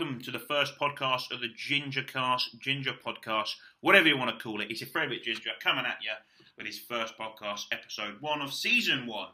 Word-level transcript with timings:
welcome 0.00 0.18
to 0.18 0.30
the 0.30 0.38
first 0.38 0.78
podcast 0.78 1.30
of 1.30 1.42
the 1.42 1.48
Ginger 1.54 2.02
Cast, 2.02 2.58
Ginger 2.58 2.94
Podcast, 3.06 3.56
whatever 3.82 4.08
you 4.08 4.16
want 4.16 4.30
to 4.30 4.42
call 4.42 4.62
it. 4.62 4.70
It's 4.70 4.80
your 4.80 4.88
favourite 4.88 5.22
Ginger 5.22 5.50
coming 5.62 5.84
at 5.84 5.98
you 6.00 6.12
with 6.56 6.66
his 6.66 6.78
first 6.78 7.18
podcast, 7.18 7.64
episode 7.70 8.14
one 8.20 8.40
of 8.40 8.50
season 8.54 9.06
one. 9.06 9.28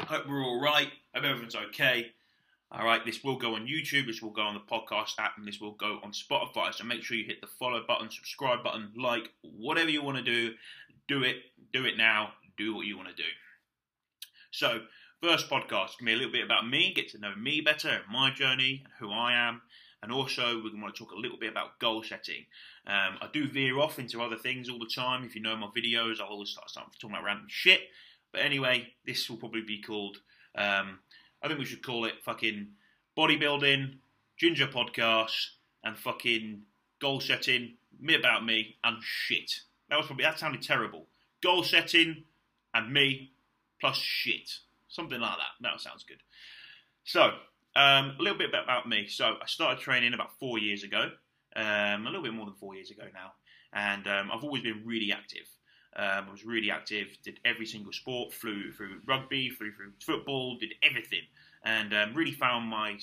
Hope 0.00 0.28
we're 0.28 0.44
all 0.44 0.60
right. 0.60 0.88
Hope 1.14 1.24
everyone's 1.24 1.56
okay. 1.56 2.12
All 2.70 2.84
right, 2.84 3.02
this 3.06 3.24
will 3.24 3.38
go 3.38 3.54
on 3.54 3.66
YouTube, 3.66 4.06
this 4.06 4.20
will 4.20 4.32
go 4.32 4.42
on 4.42 4.52
the 4.52 4.60
podcast 4.60 5.18
app, 5.18 5.38
and 5.38 5.48
this 5.48 5.58
will 5.58 5.72
go 5.72 5.98
on 6.04 6.12
Spotify. 6.12 6.74
So 6.74 6.84
make 6.84 7.02
sure 7.02 7.16
you 7.16 7.24
hit 7.24 7.40
the 7.40 7.46
follow 7.46 7.82
button, 7.88 8.10
subscribe 8.10 8.62
button, 8.62 8.90
like, 8.98 9.30
whatever 9.40 9.88
you 9.88 10.02
want 10.02 10.18
to 10.18 10.22
do, 10.22 10.52
do 11.08 11.22
it. 11.22 11.36
Do 11.72 11.86
it 11.86 11.96
now. 11.96 12.32
Do 12.58 12.74
what 12.74 12.84
you 12.84 12.98
want 12.98 13.08
to 13.08 13.14
do. 13.14 13.28
So, 14.50 14.80
first 15.20 15.50
podcast 15.50 15.98
can 15.98 16.06
be 16.06 16.12
a 16.12 16.16
little 16.16 16.32
bit 16.32 16.44
about 16.44 16.68
me, 16.68 16.92
get 16.94 17.10
to 17.10 17.18
know 17.18 17.34
me 17.36 17.60
better 17.60 18.00
my 18.10 18.30
journey 18.30 18.82
and 18.84 18.92
who 18.98 19.12
I 19.12 19.32
am. 19.32 19.62
And 20.02 20.10
also, 20.10 20.56
we're 20.56 20.70
going 20.70 20.82
to 20.86 20.98
talk 20.98 21.12
a 21.12 21.18
little 21.18 21.36
bit 21.38 21.50
about 21.50 21.78
goal 21.78 22.02
setting. 22.02 22.46
Um, 22.86 23.18
I 23.20 23.28
do 23.32 23.46
veer 23.46 23.78
off 23.78 23.98
into 23.98 24.22
other 24.22 24.38
things 24.38 24.70
all 24.70 24.78
the 24.78 24.90
time. 24.94 25.24
If 25.24 25.34
you 25.34 25.42
know 25.42 25.56
my 25.56 25.68
videos, 25.76 26.20
I'll 26.20 26.28
always 26.28 26.50
start, 26.50 26.70
start 26.70 26.86
talking 26.98 27.14
about 27.14 27.24
random 27.24 27.46
shit. 27.48 27.80
But 28.32 28.40
anyway, 28.40 28.94
this 29.04 29.28
will 29.28 29.36
probably 29.36 29.60
be 29.60 29.82
called. 29.82 30.16
Um, 30.56 31.00
I 31.42 31.48
think 31.48 31.58
we 31.58 31.66
should 31.66 31.84
call 31.84 32.06
it 32.06 32.14
fucking 32.24 32.68
bodybuilding, 33.16 33.96
ginger 34.38 34.68
podcast, 34.68 35.48
and 35.84 35.98
fucking 35.98 36.62
goal 36.98 37.20
setting, 37.20 37.74
me 37.98 38.14
about 38.14 38.44
me, 38.44 38.76
and 38.82 39.02
shit. 39.02 39.52
That 39.90 39.98
was 39.98 40.06
probably 40.06 40.24
that 40.24 40.38
sounded 40.38 40.62
terrible. 40.62 41.08
Goal 41.42 41.62
setting 41.62 42.24
and 42.72 42.92
me 42.92 43.32
plus 43.80 43.96
shit, 43.98 44.50
something 44.90 45.20
like 45.20 45.36
that. 45.38 45.62
That 45.62 45.80
sounds 45.80 46.04
good. 46.04 46.22
So 47.04 47.22
um, 47.76 48.16
a 48.18 48.22
little 48.22 48.38
bit 48.38 48.50
about 48.52 48.88
me. 48.88 49.06
So 49.08 49.36
I 49.42 49.46
started 49.46 49.80
training 49.80 50.14
about 50.14 50.38
four 50.38 50.58
years 50.58 50.82
ago, 50.82 51.10
um, 51.56 52.06
a 52.06 52.10
little 52.10 52.22
bit 52.22 52.34
more 52.34 52.46
than 52.46 52.54
four 52.54 52.74
years 52.74 52.90
ago 52.90 53.04
now, 53.14 53.32
and 53.72 54.06
um, 54.06 54.30
I've 54.32 54.44
always 54.44 54.62
been 54.62 54.82
really 54.84 55.12
active. 55.12 55.46
Um, 55.96 56.26
I 56.28 56.30
was 56.30 56.44
really 56.44 56.70
active, 56.70 57.08
did 57.24 57.40
every 57.44 57.66
single 57.66 57.92
sport, 57.92 58.32
flew 58.32 58.70
through 58.70 59.00
rugby, 59.06 59.50
flew 59.50 59.72
through 59.72 59.92
football, 60.00 60.56
did 60.56 60.74
everything, 60.82 61.22
and 61.64 61.92
um, 61.94 62.14
really 62.14 62.32
found 62.32 62.66
my. 62.68 62.98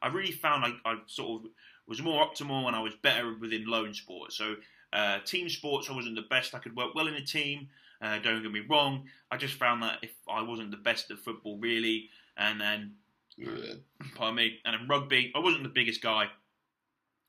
I 0.00 0.08
really 0.08 0.32
found 0.32 0.64
I, 0.64 0.90
I, 0.90 0.98
sort 1.06 1.44
of 1.44 1.50
was 1.86 2.00
more 2.00 2.24
optimal 2.24 2.66
and 2.66 2.76
I 2.76 2.80
was 2.80 2.94
better 3.02 3.34
within 3.38 3.66
lone 3.66 3.94
sports. 3.94 4.36
So 4.36 4.56
uh, 4.92 5.18
team 5.24 5.48
sports, 5.48 5.88
I 5.90 5.94
wasn't 5.94 6.16
the 6.16 6.22
best. 6.22 6.54
I 6.54 6.58
could 6.58 6.76
work 6.76 6.94
well 6.94 7.08
in 7.08 7.14
a 7.14 7.24
team. 7.24 7.68
Uh, 8.00 8.18
don't 8.18 8.42
get 8.42 8.52
me 8.52 8.62
wrong. 8.68 9.04
I 9.30 9.36
just 9.36 9.54
found 9.54 9.82
that 9.82 9.98
if 10.02 10.12
I 10.28 10.42
wasn't 10.42 10.70
the 10.70 10.76
best 10.76 11.10
at 11.10 11.18
football, 11.18 11.58
really, 11.58 12.10
and 12.36 12.60
then, 12.60 12.94
pardon 14.14 14.36
me, 14.36 14.58
and 14.64 14.80
in 14.80 14.88
rugby, 14.88 15.32
I 15.34 15.40
wasn't 15.40 15.64
the 15.64 15.68
biggest 15.68 16.00
guy. 16.02 16.26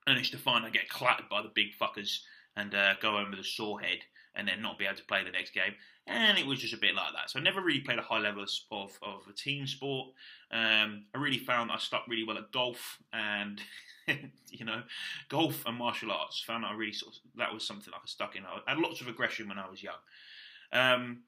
And 0.07 0.17
it's 0.17 0.29
to 0.31 0.37
find 0.37 0.65
I 0.65 0.69
get 0.69 0.89
clattered 0.89 1.29
by 1.29 1.41
the 1.41 1.51
big 1.53 1.67
fuckers 1.79 2.19
and 2.55 2.73
uh, 2.73 2.95
go 3.01 3.11
home 3.11 3.31
with 3.31 3.39
a 3.39 3.43
sore 3.43 3.79
head 3.79 3.99
and 4.35 4.47
then 4.47 4.61
not 4.61 4.77
be 4.77 4.85
able 4.85 4.97
to 4.97 5.03
play 5.03 5.23
the 5.23 5.31
next 5.31 5.53
game. 5.53 5.73
And 6.11 6.39
it 6.39 6.47
was 6.47 6.59
just 6.59 6.73
a 6.73 6.77
bit 6.77 6.95
like 6.95 7.13
that. 7.13 7.29
So 7.29 7.39
I 7.39 7.43
never 7.43 7.61
really 7.61 7.81
played 7.81 7.99
a 7.99 8.01
high 8.01 8.17
level 8.17 8.41
of, 8.43 8.99
of 9.03 9.21
a 9.29 9.33
team 9.33 9.67
sport. 9.67 10.09
Um, 10.51 11.05
I 11.13 11.19
really 11.19 11.37
found 11.37 11.71
I 11.71 11.77
stuck 11.77 12.07
really 12.07 12.23
well 12.23 12.39
at 12.39 12.51
golf 12.51 12.97
and, 13.13 13.61
you 14.07 14.65
know, 14.65 14.81
golf 15.29 15.63
and 15.67 15.77
martial 15.77 16.11
arts. 16.11 16.43
Found 16.47 16.63
that 16.63 16.71
I 16.71 16.73
really 16.73 16.93
sort 16.93 17.13
of, 17.13 17.19
that 17.37 17.53
was 17.53 17.63
something 17.63 17.93
I 17.93 18.01
was 18.01 18.09
stuck 18.09 18.35
in. 18.35 18.41
I 18.43 18.71
had 18.71 18.79
lots 18.79 19.01
of 19.01 19.07
aggression 19.07 19.47
when 19.47 19.59
I 19.59 19.69
was 19.69 19.83
young. 19.83 19.93
Um, 20.73 21.19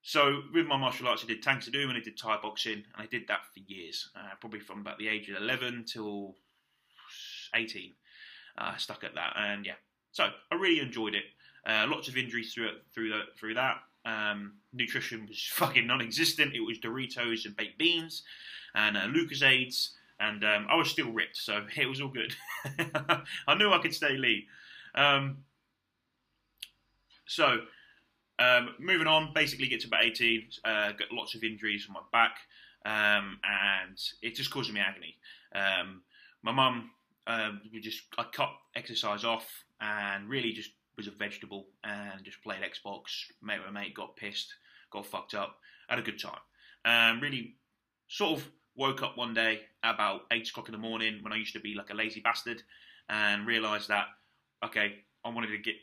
so 0.00 0.40
with 0.54 0.66
my 0.66 0.78
martial 0.78 1.06
arts, 1.06 1.22
I 1.22 1.26
did 1.26 1.42
Tang 1.42 1.60
Do 1.60 1.88
and 1.88 1.96
I 1.96 2.00
did 2.00 2.16
Thai 2.16 2.38
boxing, 2.42 2.72
and 2.72 2.84
I 2.96 3.06
did 3.06 3.28
that 3.28 3.40
for 3.52 3.60
years, 3.60 4.08
uh, 4.16 4.34
probably 4.40 4.60
from 4.60 4.80
about 4.80 4.98
the 4.98 5.08
age 5.08 5.28
of 5.28 5.36
11 5.36 5.84
till 5.86 6.36
18. 7.54 7.92
Uh, 8.56 8.76
stuck 8.76 9.02
at 9.02 9.14
that, 9.14 9.34
and 9.36 9.66
yeah, 9.66 9.74
so 10.12 10.28
I 10.50 10.54
really 10.54 10.80
enjoyed 10.80 11.14
it. 11.14 11.24
Uh, 11.66 11.86
lots 11.88 12.08
of 12.08 12.16
injuries 12.16 12.52
through 12.54 12.68
through 12.94 13.12
through 13.36 13.54
that. 13.54 13.78
Um, 14.04 14.54
nutrition 14.72 15.26
was 15.26 15.42
fucking 15.52 15.86
non-existent. 15.86 16.54
It 16.54 16.60
was 16.60 16.78
Doritos 16.78 17.44
and 17.46 17.56
baked 17.56 17.78
beans, 17.78 18.22
and 18.74 18.96
uh, 18.96 19.06
and 20.20 20.44
um, 20.44 20.66
I 20.70 20.76
was 20.76 20.90
still 20.90 21.10
ripped, 21.10 21.36
so 21.36 21.64
it 21.76 21.86
was 21.86 22.00
all 22.00 22.08
good. 22.08 22.34
I 23.48 23.54
knew 23.56 23.72
I 23.72 23.78
could 23.78 23.94
stay 23.94 24.16
lean. 24.16 24.44
Um, 24.94 25.38
so 27.26 27.58
um, 28.38 28.70
moving 28.78 29.06
on, 29.06 29.32
basically 29.34 29.68
get 29.68 29.80
to 29.80 29.86
about 29.88 30.04
18, 30.04 30.42
uh, 30.64 30.92
got 30.92 31.12
lots 31.12 31.34
of 31.34 31.42
injuries 31.42 31.86
on 31.88 31.94
my 31.94 32.00
back, 32.12 32.36
um, 32.84 33.38
and 33.44 33.98
it 34.22 34.34
just 34.34 34.50
caused 34.50 34.72
me 34.72 34.80
agony. 34.80 35.16
Um, 35.54 36.02
my 36.42 36.52
mum, 36.52 36.90
um, 37.26 37.60
we 37.72 37.80
just 37.80 38.02
I 38.18 38.24
cut 38.32 38.50
exercise 38.76 39.24
off 39.24 39.46
and 39.80 40.28
really 40.28 40.52
just 40.52 40.70
was 40.96 41.06
a 41.06 41.10
vegetable 41.10 41.66
and 41.82 42.24
just 42.24 42.42
played 42.42 42.60
Xbox. 42.60 43.02
Mate 43.42 43.60
with 43.64 43.72
mate, 43.72 43.94
got 43.94 44.16
pissed, 44.16 44.54
got 44.90 45.06
fucked 45.06 45.34
up, 45.34 45.56
had 45.88 45.98
a 45.98 46.02
good 46.02 46.20
time. 46.20 46.38
Um, 46.84 47.20
really, 47.20 47.56
sort 48.08 48.38
of 48.38 48.48
woke 48.76 49.02
up 49.02 49.16
one 49.16 49.34
day 49.34 49.60
about 49.82 50.22
eight 50.32 50.48
o'clock 50.48 50.68
in 50.68 50.72
the 50.72 50.78
morning 50.78 51.18
when 51.22 51.32
I 51.32 51.36
used 51.36 51.54
to 51.54 51.60
be 51.60 51.74
like 51.74 51.90
a 51.90 51.94
lazy 51.94 52.20
bastard, 52.20 52.62
and 53.08 53.46
realised 53.46 53.88
that 53.88 54.06
okay, 54.64 54.94
I 55.24 55.28
wanted 55.28 55.48
to 55.48 55.58
get 55.58 55.74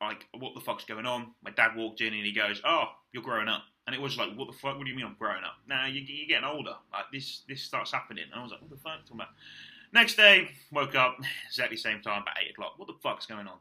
like, 0.00 0.26
what 0.38 0.54
the 0.54 0.60
fuck's 0.60 0.84
going 0.84 1.06
on? 1.06 1.32
My 1.42 1.50
dad 1.50 1.76
walked 1.76 2.00
in 2.00 2.12
and 2.12 2.24
he 2.24 2.32
goes, 2.32 2.60
oh, 2.64 2.86
you're 3.12 3.22
growing 3.22 3.48
up. 3.48 3.62
And 3.86 3.94
it 3.94 4.02
was 4.02 4.18
like, 4.18 4.36
what 4.36 4.48
the 4.48 4.56
fuck? 4.56 4.76
What 4.76 4.84
do 4.84 4.90
you 4.90 4.96
mean 4.96 5.06
I'm 5.06 5.16
growing 5.18 5.44
up? 5.44 5.56
Now 5.68 5.86
you, 5.86 6.02
you're 6.06 6.26
getting 6.26 6.44
older. 6.44 6.74
Like 6.92 7.04
this, 7.12 7.42
this 7.48 7.62
starts 7.62 7.92
happening. 7.92 8.24
And 8.30 8.40
I 8.40 8.42
was 8.42 8.52
like, 8.52 8.60
what 8.60 8.70
the 8.70 8.76
fuck? 8.76 9.00
Talking 9.02 9.16
about. 9.16 9.28
Next 9.92 10.16
day, 10.16 10.48
woke 10.72 10.94
up 10.94 11.18
exactly 11.46 11.76
same 11.76 12.02
time, 12.02 12.22
about 12.22 12.36
eight 12.42 12.50
o'clock. 12.50 12.74
What 12.76 12.88
the 12.88 12.94
fuck's 13.02 13.26
going 13.26 13.46
on? 13.46 13.58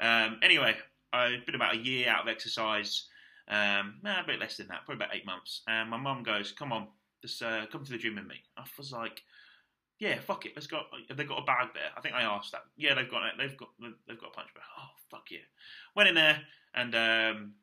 Um, 0.00 0.40
anyway, 0.42 0.76
I've 1.12 1.44
been 1.46 1.54
about 1.54 1.74
a 1.74 1.78
year 1.78 2.08
out 2.08 2.22
of 2.22 2.28
exercise. 2.28 3.08
Um, 3.48 4.00
a 4.04 4.22
bit 4.26 4.40
less 4.40 4.56
than 4.56 4.68
that, 4.68 4.84
probably 4.84 5.04
about 5.04 5.14
eight 5.14 5.26
months. 5.26 5.62
And 5.68 5.90
my 5.90 5.96
mum 5.96 6.22
goes, 6.22 6.52
"Come 6.52 6.72
on, 6.72 6.88
just 7.22 7.42
uh, 7.42 7.66
come 7.66 7.84
to 7.84 7.92
the 7.92 7.98
gym 7.98 8.14
with 8.14 8.26
me." 8.26 8.42
I 8.56 8.64
was 8.78 8.92
like, 8.92 9.22
"Yeah, 9.98 10.20
fuck 10.20 10.46
it, 10.46 10.52
let's 10.54 10.66
go." 10.66 10.82
Have 11.08 11.16
they 11.16 11.24
got 11.24 11.42
a 11.42 11.44
bag 11.44 11.68
there? 11.74 11.90
I 11.96 12.00
think 12.00 12.14
I 12.14 12.22
asked 12.22 12.52
that. 12.52 12.62
Yeah, 12.76 12.94
they've 12.94 13.10
got 13.10 13.24
it. 13.26 13.34
They've 13.38 13.56
got 13.56 13.68
they've 14.06 14.20
got 14.20 14.30
a 14.30 14.34
punch 14.34 14.54
bag. 14.54 14.64
Oh 14.78 14.90
fuck 15.10 15.30
yeah! 15.30 15.38
Went 15.96 16.08
in 16.08 16.14
there 16.14 16.40
and 16.74 16.94
um, 16.94 17.54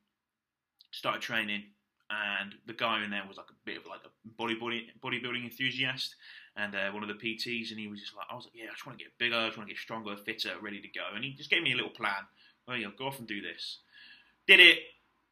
started 0.92 1.22
training. 1.22 1.64
And 2.10 2.56
the 2.66 2.74
guy 2.74 3.04
in 3.04 3.12
there 3.12 3.24
was 3.28 3.38
like 3.38 3.50
a 3.50 3.60
bit 3.66 3.78
of 3.78 3.86
like 3.86 4.00
a 4.06 4.42
bodybuilding 4.42 4.84
bodybuilding 5.04 5.44
enthusiast, 5.44 6.16
and 6.56 6.74
uh, 6.74 6.92
one 6.92 7.04
of 7.04 7.10
the 7.10 7.16
PTs, 7.16 7.70
and 7.72 7.80
he 7.80 7.88
was 7.88 8.00
just 8.00 8.16
like, 8.16 8.26
I 8.30 8.36
was 8.36 8.46
like, 8.46 8.56
yeah, 8.56 8.70
I 8.70 8.74
just 8.74 8.86
want 8.86 8.98
to 8.98 9.04
get 9.04 9.18
bigger, 9.18 9.36
I 9.36 9.48
just 9.48 9.58
want 9.58 9.70
to 9.70 9.76
get 9.76 9.82
stronger, 9.82 10.16
fitter, 10.16 10.54
ready 10.62 10.82
to 10.82 10.88
go. 10.88 11.04
And 11.14 11.24
he 11.24 11.34
just 11.34 11.50
gave 11.50 11.64
me 11.64 11.74
a 11.74 11.76
little 11.76 11.92
plan. 11.92 12.24
Oh, 12.68 12.74
yeah, 12.74 12.88
go 12.98 13.08
off 13.08 13.20
and 13.20 13.28
do 13.28 13.42
this. 13.42 13.80
Did 14.48 14.60
it, 14.60 14.80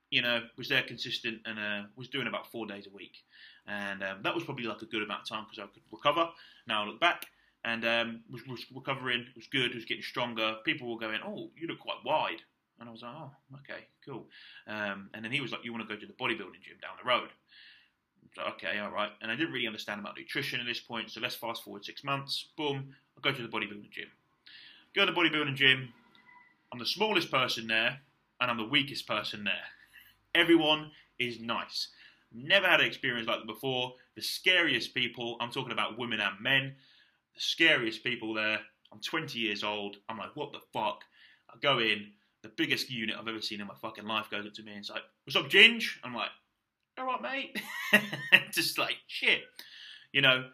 you 0.09 0.22
know, 0.22 0.44
was 0.58 0.69
there 0.69 0.84
consistent, 0.84 1.40
and 1.46 1.58
uh, 1.58 1.88
was 1.96 2.09
doing 2.09 2.28
about 2.28 2.52
four 2.52 2.68
days 2.68 2.88
a 2.88 2.96
week. 2.96 3.24
And 3.68 4.03
um, 4.03 4.19
that 4.24 4.35
was 4.35 4.44
probably 4.44 4.66
like 4.66 4.81
a 4.81 4.85
good 4.85 5.02
amount 5.02 5.22
of 5.22 5.30
time 5.30 5.46
because 5.50 5.64
I 5.64 5.74
could 5.74 5.84
recover. 5.91 6.30
Now 6.68 6.84
I 6.84 6.88
look 6.88 7.00
back, 7.00 7.25
and 7.64 7.85
um, 7.85 8.22
was, 8.30 8.46
was 8.47 8.66
recovering, 8.74 9.25
was 9.35 9.47
good, 9.47 9.74
was 9.74 9.85
getting 9.85 10.03
stronger. 10.03 10.58
People 10.66 10.91
were 10.91 11.00
going, 11.00 11.22
oh, 11.25 11.50
you 11.58 11.68
look 11.68 11.80
quite 11.80 12.03
wide. 12.06 12.41
And 12.80 12.90
I 12.90 12.91
was 12.91 13.02
like, 13.02 13.13
oh, 13.16 13.31
okay, 13.56 13.86
cool. 14.06 14.28
Um, 14.68 15.09
and 15.13 15.24
then 15.24 15.31
he 15.31 15.41
was 15.41 15.52
like, 15.52 15.63
you 15.63 15.72
want 15.72 15.88
to 15.88 15.94
go 15.94 16.00
to 16.00 16.06
the 16.06 16.13
bodybuilding 16.13 16.62
gym 16.62 16.78
down 16.81 16.91
the 17.02 17.08
road? 17.08 17.30
Okay, 18.53 18.80
all 18.80 18.91
right. 18.91 19.12
And 19.22 19.31
I 19.31 19.36
didn't 19.36 19.53
really 19.53 19.68
understand 19.68 20.02
about 20.02 20.18
nutrition 20.18 20.59
at 20.59 20.66
this 20.66 20.81
point, 20.81 21.09
so 21.09 21.22
let's 21.22 21.35
fast 21.35 21.64
forward 21.64 21.85
six 21.85 22.03
months. 22.03 22.50
Boom, 22.58 22.94
I 23.18 23.22
go 23.22 23.35
to 23.35 23.41
the 23.41 23.47
bodybuilding 23.47 23.91
gym. 23.91 24.09
Go 24.94 25.06
to 25.06 25.12
the 25.12 25.18
bodybuilding 25.18 25.56
gym. 25.56 25.90
I'm 26.72 26.80
the 26.80 26.85
smallest 26.85 27.32
person 27.32 27.67
there, 27.67 28.00
and 28.41 28.52
I'm 28.52 28.58
the 28.58 28.66
weakest 28.66 29.08
person 29.08 29.46
there. 29.46 29.53
Everyone 30.34 30.91
is 31.17 31.40
nice. 31.40 31.90
Never 32.34 32.67
had 32.67 32.82
an 32.82 32.88
experience 32.88 33.28
like 33.28 33.40
that 33.40 33.47
before. 33.47 33.94
The 34.16 34.22
scariest 34.22 34.94
people, 34.94 35.38
I'm 35.40 35.52
talking 35.52 35.72
about 35.72 35.97
women 35.97 36.20
and 36.20 36.40
men, 36.41 36.76
the 37.35 37.41
scariest 37.41 38.03
people 38.03 38.34
there. 38.34 38.59
I'm 38.91 39.00
20 39.00 39.40
years 39.40 39.64
old. 39.64 39.97
I'm 40.09 40.17
like, 40.17 40.35
what 40.35 40.52
the 40.52 40.59
fuck? 40.73 41.03
I 41.50 41.58
go 41.61 41.79
in, 41.79 42.11
the 42.46 42.52
biggest 42.56 42.92
unit 42.92 43.16
I've 43.20 43.28
ever 43.28 43.42
seen 43.42 43.59
in 43.59 43.66
my 43.66 43.74
fucking 43.82 44.06
life 44.06 44.30
goes 44.30 44.46
up 44.46 44.53
to 44.53 44.64
me 44.64 44.74
and 44.74 44.82
it's 44.82 44.92
like, 44.92 45.02
what's 45.24 45.36
up, 45.36 45.50
Ginge? 45.50 45.97
I'm 46.03 46.14
like, 46.14 46.30
all 46.96 47.06
right, 47.08 47.52
mate. 47.92 48.02
Just 48.52 48.78
like, 48.78 48.97
shit. 49.08 49.42
You 50.14 50.22
know, 50.22 50.46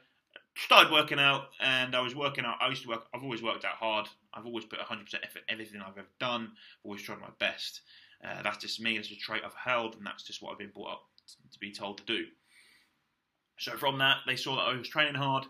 started 0.56 0.90
working 0.90 1.20
out 1.20 1.50
and 1.60 1.94
I 1.94 2.00
was 2.00 2.16
working 2.16 2.46
out. 2.46 2.56
I 2.62 2.70
used 2.70 2.84
to 2.84 2.88
work, 2.88 3.08
I've 3.14 3.24
always 3.24 3.44
worked 3.44 3.66
out 3.66 3.76
hard. 3.76 4.08
I've 4.34 4.46
always 4.46 4.64
put 4.64 4.80
100% 4.80 5.04
effort 5.22 5.42
in 5.50 5.54
everything 5.54 5.82
I've 5.82 5.98
ever 5.98 6.08
done. 6.18 6.44
I've 6.54 6.86
always 6.86 7.02
tried 7.02 7.20
my 7.20 7.28
best. 7.40 7.82
Uh, 8.24 8.42
that's 8.42 8.60
just 8.60 8.80
me. 8.80 8.96
It's 8.98 9.12
a 9.12 9.16
trait 9.16 9.42
I've 9.46 9.54
held 9.54 9.96
and 9.96 10.06
that's 10.06 10.24
just 10.24 10.42
what 10.42 10.54
I've 10.54 10.60
been 10.60 10.72
brought 10.74 10.94
up 10.94 11.02
to 11.52 11.60
be 11.60 11.74
told 11.74 11.98
to 11.98 12.06
do. 12.06 12.24
So 13.60 13.74
from 13.74 13.98
that, 13.98 14.20
they 14.26 14.38
saw 14.38 14.56
that 14.56 14.62
I 14.62 14.78
was 14.78 14.88
training 14.88 15.16
hard 15.16 15.44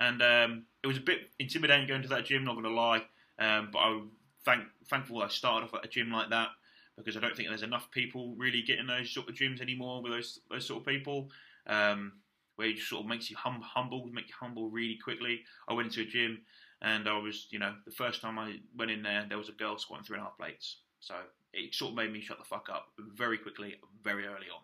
and 0.00 0.22
um, 0.22 0.64
it 0.82 0.86
was 0.86 0.96
a 0.96 1.02
bit 1.02 1.18
intimidating 1.38 1.86
going 1.86 2.02
to 2.02 2.08
that 2.08 2.24
gym, 2.24 2.44
not 2.44 2.54
going 2.54 2.64
to 2.64 2.70
lie. 2.70 3.02
Um, 3.38 3.68
but 3.70 3.78
I 3.78 4.00
thank 4.44 4.64
thankful 4.88 5.22
I 5.22 5.28
started 5.28 5.66
off 5.66 5.74
at 5.74 5.84
a 5.84 5.88
gym 5.88 6.10
like 6.10 6.30
that 6.30 6.48
because 6.96 7.16
I 7.16 7.20
don't 7.20 7.36
think 7.36 7.48
there's 7.48 7.62
enough 7.62 7.90
people 7.90 8.34
really 8.36 8.62
getting 8.62 8.86
those 8.86 9.10
sort 9.10 9.28
of 9.28 9.34
gyms 9.34 9.60
anymore 9.60 10.02
with 10.02 10.12
those 10.12 10.40
those 10.50 10.66
sort 10.66 10.80
of 10.80 10.86
people. 10.86 11.30
Um, 11.66 12.12
where 12.56 12.68
it 12.68 12.76
just 12.76 12.88
sort 12.88 13.02
of 13.02 13.08
makes 13.08 13.30
you 13.30 13.36
hum- 13.36 13.62
humble, 13.62 14.06
make 14.12 14.28
you 14.28 14.34
humble 14.38 14.68
really 14.68 14.98
quickly. 15.02 15.40
I 15.68 15.72
went 15.72 15.86
into 15.86 16.02
a 16.02 16.04
gym 16.04 16.42
and 16.82 17.08
I 17.08 17.18
was, 17.18 17.46
you 17.50 17.58
know, 17.58 17.74
the 17.84 17.92
first 17.92 18.20
time 18.20 18.38
I 18.38 18.56
went 18.76 18.90
in 18.90 19.02
there, 19.02 19.24
there 19.28 19.38
was 19.38 19.48
a 19.48 19.52
girl 19.52 19.78
squatting 19.78 20.04
three 20.04 20.16
and 20.16 20.22
a 20.22 20.28
half 20.28 20.38
plates. 20.38 20.78
So 21.00 21.14
it 21.52 21.74
sort 21.74 21.92
of 21.92 21.96
made 21.96 22.12
me 22.12 22.20
shut 22.20 22.38
the 22.38 22.44
fuck 22.44 22.68
up 22.70 22.88
very 22.98 23.38
quickly, 23.38 23.76
very 24.02 24.26
early 24.26 24.46
on. 24.54 24.60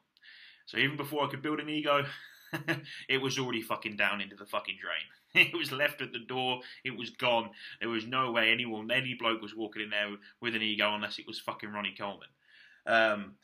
So 0.66 0.78
even 0.78 0.96
before 0.96 1.24
I 1.24 1.30
could 1.30 1.42
build 1.42 1.60
an 1.60 1.68
ego, 1.68 2.04
it 3.08 3.18
was 3.18 3.38
already 3.38 3.62
fucking 3.62 3.96
down 3.96 4.20
into 4.20 4.36
the 4.36 4.46
fucking 4.46 4.76
drain. 4.80 5.04
It 5.52 5.54
was 5.56 5.70
left 5.70 6.00
at 6.00 6.12
the 6.12 6.20
door. 6.20 6.60
It 6.84 6.96
was 6.96 7.10
gone. 7.10 7.50
There 7.80 7.90
was 7.90 8.06
no 8.06 8.32
way 8.32 8.50
anyone, 8.50 8.90
any 8.90 9.12
bloke 9.12 9.42
was 9.42 9.54
walking 9.54 9.82
in 9.82 9.90
there 9.90 10.08
with 10.40 10.56
an 10.56 10.62
ego 10.62 10.94
unless 10.94 11.18
it 11.18 11.26
was 11.26 11.38
fucking 11.38 11.70
Ronnie 11.70 11.94
Coleman. 11.96 12.28
Um, 12.86 13.34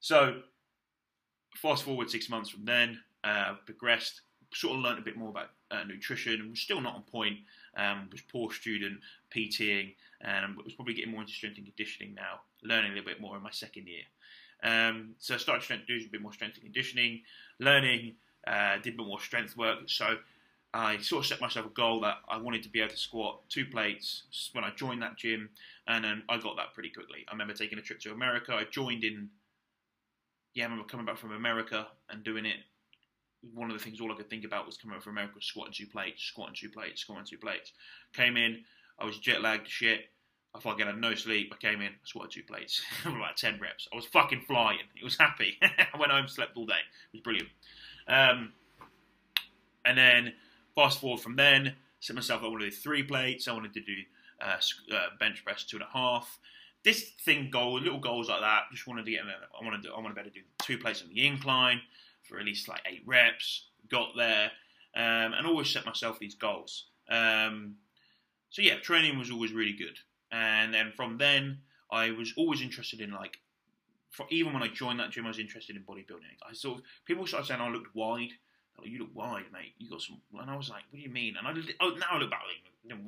so 0.00 0.40
fast 1.54 1.84
forward 1.84 2.10
six 2.10 2.30
months 2.30 2.48
from 2.48 2.64
then, 2.64 2.98
uh, 3.22 3.54
progressed, 3.66 4.22
sort 4.54 4.76
of 4.76 4.82
learned 4.82 4.98
a 4.98 5.02
bit 5.02 5.16
more 5.16 5.28
about 5.28 5.50
uh, 5.70 5.84
nutrition. 5.84 6.50
Was 6.50 6.60
still 6.60 6.80
not 6.80 6.94
on 6.94 7.02
point. 7.02 7.38
Um, 7.76 8.08
was 8.10 8.20
poor 8.22 8.52
student, 8.52 9.00
PTing, 9.34 9.94
and 10.20 10.56
was 10.56 10.74
probably 10.74 10.94
getting 10.94 11.12
more 11.12 11.20
into 11.20 11.32
strength 11.32 11.58
and 11.58 11.66
conditioning 11.66 12.14
now. 12.14 12.40
Learning 12.62 12.92
a 12.92 12.94
little 12.94 13.10
bit 13.10 13.20
more 13.20 13.36
in 13.36 13.42
my 13.42 13.50
second 13.50 13.86
year. 13.86 14.04
Um, 14.62 15.14
so 15.18 15.34
I 15.34 15.38
started 15.38 15.68
to 15.68 15.76
do 15.86 16.04
a 16.04 16.10
bit 16.10 16.22
more 16.22 16.32
strength 16.32 16.54
and 16.54 16.64
conditioning, 16.64 17.22
learning, 17.60 18.14
uh, 18.46 18.76
did 18.82 18.94
a 18.94 18.96
bit 18.98 19.06
more 19.06 19.20
strength 19.20 19.56
work. 19.56 19.78
So 19.86 20.16
I 20.72 20.98
sort 20.98 21.24
of 21.24 21.26
set 21.26 21.40
myself 21.40 21.66
a 21.66 21.70
goal 21.70 22.00
that 22.00 22.16
I 22.28 22.36
wanted 22.38 22.62
to 22.64 22.68
be 22.68 22.80
able 22.80 22.90
to 22.90 22.96
squat 22.96 23.48
two 23.48 23.64
plates 23.66 24.24
when 24.52 24.64
I 24.64 24.70
joined 24.70 25.02
that 25.02 25.16
gym, 25.16 25.50
and 25.86 26.04
then 26.04 26.22
I 26.28 26.38
got 26.38 26.56
that 26.56 26.74
pretty 26.74 26.90
quickly. 26.90 27.24
I 27.28 27.32
remember 27.32 27.54
taking 27.54 27.78
a 27.78 27.82
trip 27.82 28.00
to 28.00 28.12
America. 28.12 28.54
I 28.54 28.64
joined 28.64 29.04
in, 29.04 29.30
yeah, 30.54 30.64
I 30.64 30.66
remember 30.66 30.88
coming 30.88 31.06
back 31.06 31.18
from 31.18 31.32
America 31.32 31.86
and 32.10 32.24
doing 32.24 32.46
it 32.46 32.56
one 33.52 33.70
of 33.70 33.76
the 33.76 33.82
things 33.82 34.00
all 34.00 34.12
I 34.12 34.16
could 34.16 34.30
think 34.30 34.44
about 34.44 34.66
was 34.66 34.76
coming 34.76 34.94
over 34.94 35.02
from 35.02 35.14
America, 35.14 35.34
squatting 35.40 35.72
two 35.72 35.86
plates, 35.86 36.22
squatting 36.22 36.54
two 36.54 36.70
plates, 36.70 37.02
squatting 37.02 37.26
two 37.26 37.38
plates. 37.38 37.72
Came 38.14 38.36
in, 38.36 38.64
I 38.98 39.04
was 39.04 39.18
jet 39.18 39.42
lagged 39.42 39.68
shit. 39.68 40.06
I 40.54 40.60
fucking 40.60 40.86
had 40.86 41.00
no 41.00 41.14
sleep. 41.14 41.52
I 41.52 41.56
came 41.56 41.80
in, 41.80 41.88
I 41.88 42.04
squatted 42.04 42.30
two 42.30 42.42
plates, 42.44 42.80
about 43.04 43.36
ten 43.36 43.58
reps. 43.60 43.88
I 43.92 43.96
was 43.96 44.06
fucking 44.06 44.42
flying. 44.46 44.78
It 44.96 45.04
was 45.04 45.18
happy. 45.18 45.58
I 45.62 45.98
went 45.98 46.12
home, 46.12 46.28
slept 46.28 46.56
all 46.56 46.66
day. 46.66 46.72
It 47.12 47.16
was 47.16 47.22
brilliant. 47.22 47.48
Um, 48.06 48.52
and 49.84 49.98
then 49.98 50.32
fast 50.74 51.00
forward 51.00 51.20
from 51.20 51.36
then, 51.36 51.74
set 52.00 52.16
myself. 52.16 52.42
I 52.42 52.48
wanted 52.48 52.64
to 52.64 52.70
do 52.70 52.76
three 52.76 53.02
plates. 53.02 53.48
I 53.48 53.52
wanted 53.52 53.74
to 53.74 53.80
do 53.80 53.94
uh, 54.40 54.56
uh, 54.94 55.06
bench 55.18 55.44
press 55.44 55.64
two 55.64 55.76
and 55.76 55.84
a 55.84 55.92
half. 55.92 56.38
This 56.84 57.12
thing 57.24 57.50
goal, 57.50 57.80
little 57.80 57.98
goals 57.98 58.28
like 58.28 58.40
that. 58.40 58.64
Just 58.70 58.86
wanted 58.86 59.06
to 59.06 59.10
get. 59.10 59.20
I 59.22 59.64
wanted 59.64 59.82
to. 59.84 59.92
I 59.92 60.00
wanted 60.00 60.16
to 60.16 60.24
to 60.24 60.30
do 60.30 60.40
two 60.62 60.78
plates 60.78 61.02
on 61.02 61.08
the 61.08 61.26
incline 61.26 61.80
for 62.22 62.38
at 62.38 62.44
least 62.44 62.68
like 62.68 62.82
eight 62.86 63.02
reps. 63.06 63.66
Got 63.90 64.16
there, 64.16 64.50
um, 64.96 65.34
and 65.34 65.46
always 65.46 65.70
set 65.70 65.86
myself 65.86 66.18
these 66.18 66.34
goals. 66.34 66.86
Um, 67.08 67.76
so 68.50 68.62
yeah, 68.62 68.78
training 68.78 69.18
was 69.18 69.30
always 69.30 69.52
really 69.52 69.72
good. 69.72 69.98
And 70.30 70.72
then 70.72 70.92
from 70.96 71.18
then, 71.18 71.58
I 71.90 72.10
was 72.10 72.32
always 72.36 72.60
interested 72.60 73.00
in 73.00 73.12
like, 73.12 73.38
for, 74.14 74.26
even 74.30 74.52
when 74.52 74.62
I 74.62 74.68
joined 74.68 75.00
that 75.00 75.10
gym, 75.10 75.24
I 75.24 75.28
was 75.28 75.38
interested 75.38 75.76
in 75.76 75.82
bodybuilding. 75.82 76.38
I 76.48 76.52
sort 76.52 76.78
of 76.78 76.84
people 77.04 77.26
started 77.26 77.46
saying 77.46 77.60
I 77.60 77.68
looked 77.68 77.94
wide. 77.94 78.30
Like, 78.78 78.88
you 78.88 78.98
look 78.98 79.14
wide, 79.14 79.44
mate. 79.52 79.74
You 79.78 79.90
got 79.90 80.02
some, 80.02 80.20
and 80.40 80.50
I 80.50 80.56
was 80.56 80.68
like, 80.68 80.82
what 80.90 80.98
do 80.98 81.02
you 81.02 81.10
mean? 81.10 81.34
And 81.36 81.46
I 81.46 81.52
oh, 81.80 81.90
now 81.90 82.06
I 82.12 82.18
look 82.18 82.30
back, 82.30 82.42
like, 82.42 82.98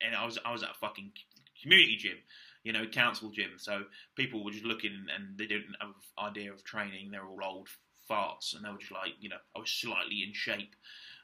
and 0.00 0.14
I 0.14 0.24
was 0.24 0.38
I 0.44 0.52
was 0.52 0.62
at 0.62 0.70
a 0.70 0.74
fucking 0.74 1.12
community 1.60 1.96
gym, 1.96 2.16
you 2.64 2.72
know, 2.72 2.86
council 2.86 3.30
gym. 3.30 3.52
So 3.56 3.84
people 4.16 4.44
were 4.44 4.50
just 4.50 4.64
looking 4.64 5.06
and 5.14 5.36
they 5.36 5.46
didn't 5.46 5.76
have 5.80 5.90
an 5.90 6.26
idea 6.26 6.52
of 6.52 6.64
training. 6.64 7.10
They're 7.10 7.26
all 7.26 7.40
old 7.42 7.68
farts, 8.10 8.54
and 8.54 8.64
they 8.64 8.70
were 8.70 8.78
just 8.78 8.92
like, 8.92 9.12
you 9.20 9.28
know, 9.28 9.36
I 9.54 9.60
was 9.60 9.70
slightly 9.70 10.22
in 10.26 10.32
shape, 10.32 10.74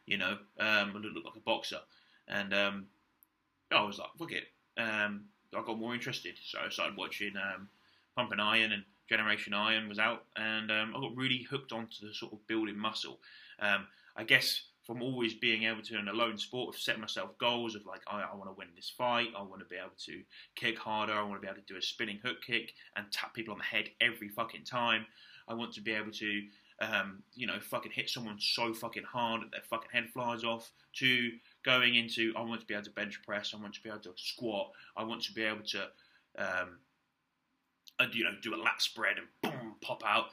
you 0.06 0.18
know, 0.18 0.38
um, 0.60 0.92
I 0.94 0.98
looked 0.98 1.24
like 1.24 1.36
a 1.36 1.40
boxer, 1.40 1.80
and 2.28 2.52
um, 2.52 2.86
I 3.70 3.82
was 3.82 3.98
like, 3.98 4.10
fuck 4.18 4.32
it. 4.32 4.44
Um, 4.76 5.26
I 5.56 5.62
got 5.62 5.78
more 5.78 5.94
interested, 5.94 6.34
so 6.44 6.58
I 6.64 6.68
started 6.68 6.96
watching 6.96 7.34
um, 7.36 7.68
Pumping 8.16 8.40
Iron 8.40 8.72
and 8.72 8.84
Generation 9.08 9.54
Iron 9.54 9.88
was 9.88 9.98
out, 9.98 10.24
and 10.36 10.70
um, 10.70 10.94
I 10.96 11.00
got 11.00 11.16
really 11.16 11.46
hooked 11.50 11.72
onto 11.72 12.06
the 12.06 12.14
sort 12.14 12.32
of 12.32 12.46
building 12.46 12.78
muscle. 12.78 13.20
Um, 13.60 13.86
I 14.16 14.24
guess 14.24 14.62
from 14.84 15.02
always 15.02 15.34
being 15.34 15.64
able 15.64 15.82
to 15.82 15.98
in 15.98 16.08
a 16.08 16.12
lone 16.12 16.36
sport 16.36 16.76
setting 16.76 17.00
myself 17.00 17.36
goals 17.38 17.74
of 17.74 17.86
like 17.86 18.02
I, 18.06 18.22
I 18.22 18.34
want 18.34 18.50
to 18.50 18.54
win 18.56 18.68
this 18.76 18.92
fight, 18.96 19.28
I 19.36 19.42
want 19.42 19.60
to 19.60 19.66
be 19.66 19.76
able 19.76 19.96
to 20.06 20.22
kick 20.56 20.78
harder, 20.78 21.12
I 21.12 21.22
want 21.22 21.34
to 21.34 21.40
be 21.40 21.48
able 21.48 21.60
to 21.60 21.72
do 21.72 21.78
a 21.78 21.82
spinning 21.82 22.20
hook 22.22 22.42
kick 22.46 22.72
and 22.96 23.10
tap 23.10 23.34
people 23.34 23.52
on 23.52 23.58
the 23.58 23.64
head 23.64 23.90
every 24.00 24.28
fucking 24.28 24.64
time. 24.64 25.06
I 25.48 25.54
want 25.54 25.72
to 25.74 25.80
be 25.80 25.92
able 25.92 26.12
to 26.12 26.42
um, 26.80 27.22
you 27.34 27.46
know, 27.46 27.60
fucking 27.60 27.92
hit 27.92 28.10
someone 28.10 28.36
so 28.40 28.74
fucking 28.74 29.04
hard 29.04 29.42
that 29.42 29.52
their 29.52 29.62
fucking 29.68 29.90
head 29.92 30.10
flies 30.12 30.44
off, 30.44 30.72
to 30.94 31.30
going 31.64 31.94
into 31.94 32.32
I 32.36 32.42
want 32.42 32.60
to 32.60 32.66
be 32.66 32.74
able 32.74 32.84
to 32.84 32.90
bench 32.90 33.20
press, 33.22 33.52
I 33.54 33.60
want 33.60 33.74
to 33.74 33.80
be 33.80 33.88
able 33.88 34.00
to 34.00 34.12
squat, 34.16 34.70
I 34.96 35.04
want 35.04 35.22
to 35.22 35.32
be 35.32 35.42
able 35.42 35.64
to, 35.66 35.88
um, 38.00 38.10
you 38.12 38.24
know, 38.24 38.30
do 38.42 38.54
a 38.54 38.56
lat 38.56 38.80
spread 38.80 39.16
and 39.18 39.26
boom, 39.42 39.74
pop 39.80 40.02
out. 40.06 40.26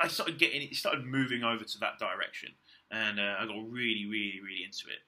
I 0.00 0.08
started 0.08 0.38
getting 0.38 0.62
it, 0.62 0.74
started 0.74 1.04
moving 1.04 1.44
over 1.44 1.64
to 1.64 1.78
that 1.80 1.98
direction, 1.98 2.50
and 2.90 3.20
uh, 3.20 3.36
I 3.38 3.46
got 3.46 3.56
really, 3.70 4.06
really, 4.06 4.40
really 4.42 4.64
into 4.64 4.88
it. 4.88 5.00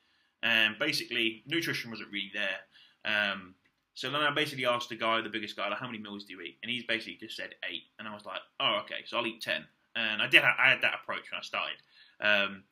And 0.43 0.79
basically, 0.79 1.43
nutrition 1.47 1.91
wasn't 1.91 2.11
really 2.11 2.33
there. 2.35 2.61
Um, 3.05 3.55
so 3.95 4.11
then 4.11 4.21
I 4.21 4.31
basically 4.31 4.67
asked 4.67 4.89
the 4.89 4.97
guy, 4.97 5.21
the 5.21 5.29
biggest 5.29 5.57
guy, 5.57 5.69
like, 5.69 5.79
how 5.79 5.87
many 5.87 5.99
meals 5.99 6.25
do 6.25 6.35
you 6.35 6.41
eat? 6.41 6.59
And 6.63 6.71
he's 6.71 6.85
basically 6.85 7.17
just 7.21 7.37
said 7.37 7.55
eight. 7.71 7.85
And 7.99 8.09
I 8.09 8.13
was 8.13 8.27
like, 8.27 8.41
oh, 8.61 8.81
okay, 8.85 9.05
so 9.07 9.19
I'll 9.19 9.27
eat 9.27 9.41
10 9.41 9.65
and 9.97 10.23
I 10.23 10.27
did 10.27 10.43
I 10.43 10.71
had 10.71 10.83
that 10.83 10.95
approach 11.03 11.31
when 11.31 11.39
I 11.39 11.43
started, 11.43 11.77
um, 12.21 12.65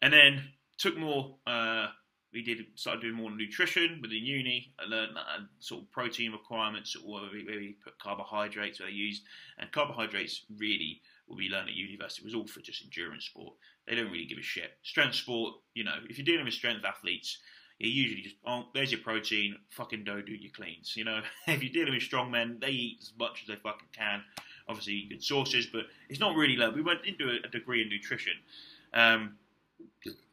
and 0.00 0.12
then 0.12 0.42
took 0.78 0.96
more. 0.96 1.36
Uh, 1.46 1.88
we 2.32 2.42
did 2.42 2.64
started 2.74 3.02
doing 3.02 3.14
more 3.14 3.30
nutrition 3.30 3.98
within 4.00 4.24
uni. 4.24 4.72
I 4.78 4.88
learned 4.88 5.16
that 5.16 5.24
sort 5.60 5.82
of 5.82 5.90
protein 5.90 6.32
requirements, 6.32 6.96
where 7.04 7.22
we, 7.32 7.44
where 7.44 7.58
we 7.58 7.76
put 7.84 7.98
carbohydrates 7.98 8.80
where 8.80 8.88
they 8.88 8.94
used, 8.94 9.22
and 9.58 9.70
carbohydrates 9.72 10.42
really 10.56 11.00
what 11.26 11.36
we 11.36 11.48
learned 11.48 11.68
at 11.68 11.74
university 11.74 12.24
was 12.24 12.34
all 12.34 12.46
for 12.46 12.60
just 12.60 12.82
endurance 12.82 13.26
sport. 13.26 13.54
They 13.86 13.94
don't 13.94 14.10
really 14.10 14.26
give 14.26 14.38
a 14.38 14.42
shit. 14.42 14.72
Strength 14.82 15.16
sport, 15.16 15.54
you 15.74 15.84
know, 15.84 15.94
if 16.08 16.18
you're 16.18 16.24
dealing 16.24 16.44
with 16.44 16.54
strength 16.54 16.84
athletes, 16.84 17.38
you 17.78 17.90
usually 17.90 18.22
just 18.22 18.36
oh, 18.46 18.66
there's 18.74 18.92
your 18.92 19.00
protein, 19.00 19.56
fucking 19.70 20.04
go 20.04 20.22
do 20.22 20.32
your 20.32 20.52
cleans. 20.52 20.94
You 20.96 21.04
know, 21.04 21.20
if 21.46 21.62
you're 21.62 21.72
dealing 21.72 21.94
with 21.94 22.02
strong 22.02 22.30
men, 22.30 22.58
they 22.60 22.70
eat 22.70 22.98
as 23.02 23.12
much 23.18 23.42
as 23.42 23.48
they 23.48 23.56
fucking 23.56 23.88
can 23.92 24.22
obviously 24.68 25.06
good 25.08 25.22
sources, 25.22 25.66
but 25.66 25.82
it's 26.08 26.20
not 26.20 26.36
really 26.36 26.56
low. 26.56 26.70
We 26.70 26.82
went 26.82 27.04
into 27.04 27.28
a, 27.28 27.46
a 27.46 27.50
degree 27.50 27.82
in 27.82 27.88
nutrition. 27.88 28.34
Um, 28.94 29.36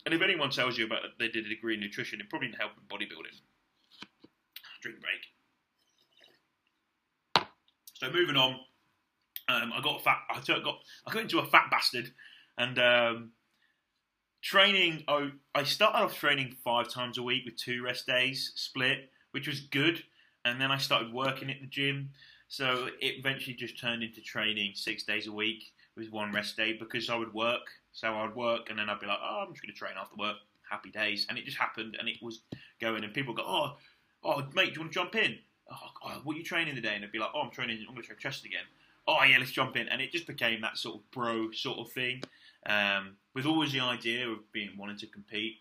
and 0.05 0.13
if 0.13 0.21
anyone 0.21 0.49
tells 0.49 0.77
you 0.77 0.85
about 0.85 1.01
they 1.19 1.27
did 1.27 1.45
a 1.45 1.49
degree 1.49 1.75
in 1.75 1.79
nutrition, 1.79 2.19
it 2.19 2.29
probably 2.29 2.47
didn't 2.49 2.59
help 2.59 2.71
in 2.77 2.97
bodybuilding. 2.97 3.39
Drink 4.81 4.99
break. 5.01 5.21
So 7.95 8.09
moving 8.11 8.37
on, 8.37 8.59
um, 9.49 9.73
I 9.75 9.81
got 9.81 10.03
fat. 10.03 10.19
I 10.29 10.39
got 10.45 10.79
I 11.05 11.11
got 11.11 11.21
into 11.21 11.39
a 11.39 11.45
fat 11.45 11.65
bastard, 11.69 12.11
and 12.57 12.79
um, 12.79 13.31
training. 14.41 15.03
Oh, 15.07 15.31
I 15.53 15.63
started 15.63 15.99
off 15.99 16.17
training 16.17 16.55
five 16.63 16.89
times 16.89 17.17
a 17.17 17.23
week 17.23 17.43
with 17.45 17.57
two 17.57 17.83
rest 17.83 18.07
days 18.07 18.53
split, 18.55 19.09
which 19.31 19.47
was 19.47 19.59
good. 19.59 20.03
And 20.45 20.61
then 20.61 20.71
I 20.71 20.77
started 20.77 21.11
working 21.11 21.49
at 21.51 21.59
the 21.59 21.67
gym, 21.67 22.11
so 22.47 22.87
it 23.01 23.15
eventually 23.19 23.55
just 23.55 23.79
turned 23.79 24.03
into 24.03 24.21
training 24.21 24.71
six 24.75 25.03
days 25.03 25.27
a 25.27 25.31
week 25.31 25.63
with 25.97 26.11
one 26.11 26.31
rest 26.31 26.55
day 26.55 26.73
because 26.73 27.09
I 27.09 27.15
would 27.15 27.33
work. 27.33 27.67
So 27.99 28.13
I'd 28.13 28.35
work 28.35 28.69
and 28.69 28.79
then 28.79 28.89
I'd 28.89 28.99
be 28.99 29.07
like, 29.07 29.19
oh, 29.21 29.43
I'm 29.45 29.53
just 29.53 29.61
going 29.61 29.73
to 29.73 29.77
train 29.77 29.93
after 29.99 30.15
work. 30.15 30.37
Happy 30.69 30.89
days. 30.89 31.25
And 31.29 31.37
it 31.37 31.45
just 31.45 31.57
happened 31.57 31.97
and 31.99 32.07
it 32.07 32.17
was 32.21 32.41
going. 32.79 33.03
And 33.03 33.13
people 33.13 33.33
go, 33.33 33.43
oh, 33.45 33.77
oh, 34.23 34.43
mate, 34.53 34.67
do 34.67 34.73
you 34.75 34.79
want 34.81 34.93
to 34.93 34.99
jump 34.99 35.15
in? 35.15 35.37
Oh, 35.69 35.75
oh 36.05 36.21
what 36.23 36.35
are 36.35 36.39
you 36.39 36.45
training 36.45 36.75
today? 36.75 36.95
And 36.95 37.03
I'd 37.03 37.11
be 37.11 37.19
like, 37.19 37.31
oh, 37.35 37.41
I'm 37.41 37.51
training, 37.51 37.79
I'm 37.81 37.93
going 37.93 38.03
to 38.03 38.07
train 38.07 38.19
chest 38.19 38.45
again. 38.45 38.63
Oh, 39.05 39.21
yeah, 39.23 39.37
let's 39.37 39.51
jump 39.51 39.75
in. 39.75 39.89
And 39.89 40.01
it 40.01 40.11
just 40.11 40.27
became 40.27 40.61
that 40.61 40.77
sort 40.77 40.95
of 40.95 41.11
bro 41.11 41.51
sort 41.51 41.79
of 41.79 41.91
thing 41.91 42.21
um, 42.65 43.17
with 43.33 43.45
always 43.45 43.73
the 43.73 43.81
idea 43.81 44.29
of 44.29 44.49
being 44.51 44.69
wanting 44.77 44.97
to 44.97 45.07
compete. 45.07 45.57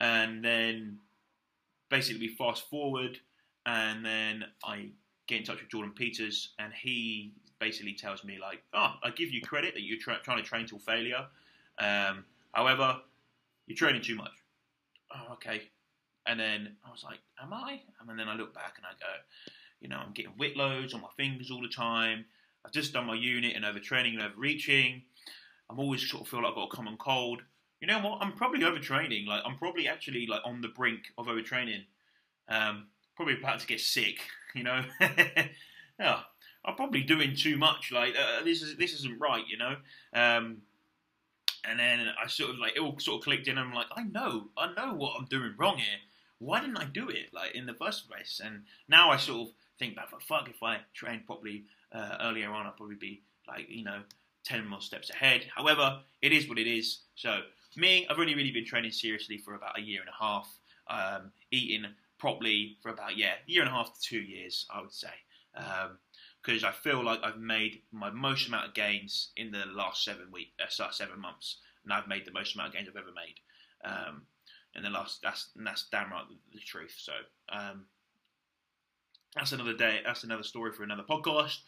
And 0.00 0.44
then 0.44 0.98
basically 1.90 2.26
we 2.26 2.34
fast 2.34 2.68
forward 2.68 3.18
and 3.66 4.04
then 4.04 4.44
I 4.64 4.88
get 5.28 5.38
in 5.38 5.44
touch 5.44 5.60
with 5.60 5.70
Jordan 5.70 5.92
Peters, 5.94 6.50
and 6.58 6.72
he 6.72 7.32
basically 7.60 7.94
tells 7.94 8.24
me 8.24 8.38
like, 8.40 8.62
"Oh, 8.74 8.94
I 9.02 9.10
give 9.10 9.30
you 9.30 9.40
credit 9.40 9.74
that 9.74 9.82
you're 9.82 9.98
tra- 9.98 10.20
trying 10.22 10.38
to 10.38 10.42
train 10.42 10.66
till 10.66 10.78
failure. 10.80 11.26
Um, 11.82 12.24
however, 12.52 13.00
you're 13.66 13.76
training 13.76 14.02
too 14.02 14.16
much." 14.16 14.32
Oh, 15.14 15.34
okay. 15.34 15.62
And 16.26 16.38
then 16.38 16.76
I 16.86 16.90
was 16.90 17.02
like, 17.04 17.18
"Am 17.42 17.52
I?" 17.52 17.80
And 18.00 18.18
then 18.18 18.28
I 18.28 18.34
look 18.34 18.54
back 18.54 18.74
and 18.76 18.86
I 18.86 18.92
go, 18.92 19.12
"You 19.80 19.88
know, 19.88 19.98
I'm 19.98 20.12
getting 20.12 20.32
whit 20.32 20.56
loads 20.56 20.94
on 20.94 21.00
my 21.00 21.10
fingers 21.16 21.50
all 21.50 21.62
the 21.62 21.68
time. 21.68 22.24
I've 22.64 22.72
just 22.72 22.92
done 22.92 23.06
my 23.06 23.14
unit 23.14 23.56
and 23.56 23.64
overtraining 23.64 24.14
and 24.14 24.22
overreaching. 24.22 25.02
I'm 25.68 25.80
always 25.80 26.08
sort 26.08 26.22
of 26.22 26.28
feel 26.28 26.42
like 26.42 26.50
I've 26.50 26.54
got 26.54 26.72
a 26.72 26.76
common 26.76 26.96
cold. 26.96 27.42
You 27.80 27.88
know 27.88 27.98
what? 27.98 28.18
I'm 28.20 28.32
probably 28.32 28.60
overtraining. 28.60 29.26
Like 29.26 29.42
I'm 29.44 29.56
probably 29.56 29.88
actually 29.88 30.26
like 30.26 30.42
on 30.44 30.60
the 30.60 30.68
brink 30.68 31.12
of 31.18 31.26
overtraining. 31.26 31.84
Um, 32.48 32.88
probably 33.16 33.34
about 33.38 33.60
to 33.60 33.66
get 33.66 33.80
sick. 33.80 34.18
You 34.54 34.64
know, 34.64 34.84
yeah, 35.98 36.20
I'm 36.62 36.74
probably 36.74 37.02
doing 37.02 37.34
too 37.34 37.56
much. 37.56 37.90
Like 37.90 38.14
uh, 38.14 38.44
this 38.44 38.60
is 38.60 38.76
this 38.76 38.92
isn't 38.92 39.18
right. 39.18 39.42
You 39.48 39.56
know, 39.56 39.76
um, 40.12 40.58
And 41.64 41.78
then 41.78 42.08
I 42.22 42.26
sort 42.26 42.50
of 42.50 42.58
like 42.58 42.76
it 42.76 42.80
all 42.80 42.98
sort 42.98 43.20
of 43.20 43.24
clicked 43.24 43.48
in. 43.48 43.58
And 43.58 43.68
I'm 43.68 43.74
like, 43.74 43.86
I 43.96 44.02
know, 44.02 44.48
I 44.56 44.72
know 44.74 44.94
what 44.94 45.14
I'm 45.18 45.26
doing 45.26 45.54
wrong 45.56 45.78
here. 45.78 45.98
Why 46.38 46.60
didn't 46.60 46.76
I 46.76 46.84
do 46.84 47.08
it 47.08 47.32
like 47.32 47.54
in 47.54 47.66
the 47.66 47.74
first 47.74 48.08
place? 48.08 48.40
And 48.44 48.62
now 48.88 49.10
I 49.10 49.16
sort 49.16 49.48
of 49.48 49.54
think 49.78 49.94
back, 49.94 50.08
fuck, 50.20 50.48
if 50.48 50.62
I 50.62 50.78
trained 50.92 51.26
properly 51.26 51.64
uh, 51.92 52.16
earlier 52.20 52.50
on, 52.50 52.66
I'd 52.66 52.76
probably 52.76 52.96
be 52.96 53.22
like 53.46 53.66
you 53.68 53.84
know 53.84 54.00
ten 54.44 54.66
more 54.66 54.80
steps 54.80 55.10
ahead. 55.10 55.46
However, 55.54 56.00
it 56.20 56.32
is 56.32 56.48
what 56.48 56.58
it 56.58 56.66
is. 56.66 56.98
So 57.14 57.40
me, 57.76 58.06
I've 58.08 58.18
only 58.18 58.34
really 58.34 58.50
been 58.50 58.64
training 58.64 58.92
seriously 58.92 59.38
for 59.38 59.54
about 59.54 59.78
a 59.78 59.82
year 59.82 60.00
and 60.00 60.08
a 60.08 60.24
half, 60.24 60.48
um, 60.88 61.32
eating 61.50 61.86
properly 62.18 62.76
for 62.82 62.90
about 62.90 63.16
yeah, 63.16 63.34
year 63.46 63.62
and 63.62 63.70
a 63.70 63.74
half 63.74 63.94
to 63.94 64.00
two 64.00 64.20
years, 64.20 64.66
I 64.72 64.80
would 64.80 64.92
say. 64.92 65.08
Because 66.44 66.64
I 66.64 66.72
feel 66.72 67.04
like 67.04 67.20
I've 67.22 67.38
made 67.38 67.82
my 67.92 68.10
most 68.10 68.48
amount 68.48 68.68
of 68.68 68.74
gains 68.74 69.30
in 69.36 69.52
the 69.52 69.64
last 69.66 70.04
seven 70.04 70.26
week, 70.32 70.48
uh, 70.60 70.90
seven 70.90 71.20
months, 71.20 71.58
and 71.84 71.92
I've 71.92 72.08
made 72.08 72.24
the 72.24 72.32
most 72.32 72.54
amount 72.54 72.68
of 72.68 72.74
gains 72.74 72.88
I've 72.88 72.96
ever 72.96 73.12
made. 73.14 73.36
Um, 73.84 74.22
in 74.74 74.82
the 74.82 74.90
last, 74.90 75.20
that's 75.22 75.50
that's 75.54 75.86
damn 75.90 76.10
right 76.10 76.24
the, 76.28 76.36
the 76.54 76.60
truth. 76.60 76.94
So 76.98 77.12
um, 77.52 77.84
that's 79.34 79.52
another 79.52 79.74
day. 79.74 80.00
That's 80.04 80.24
another 80.24 80.42
story 80.42 80.72
for 80.72 80.82
another 80.82 81.04
podcast. 81.08 81.58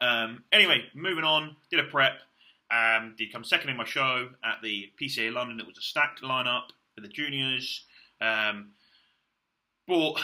Um, 0.00 0.44
anyway, 0.52 0.84
moving 0.94 1.24
on. 1.24 1.56
Did 1.70 1.80
a 1.80 1.84
prep. 1.84 2.14
Um, 2.70 3.14
did 3.16 3.32
come 3.32 3.44
second 3.44 3.70
in 3.70 3.76
my 3.76 3.84
show 3.84 4.30
at 4.44 4.62
the 4.62 4.90
PCA 5.00 5.32
London. 5.32 5.60
It 5.60 5.66
was 5.66 5.78
a 5.78 5.82
stacked 5.82 6.22
lineup 6.22 6.68
for 6.94 7.00
the 7.00 7.08
juniors. 7.08 7.84
Um, 8.20 8.70
but 9.86 10.14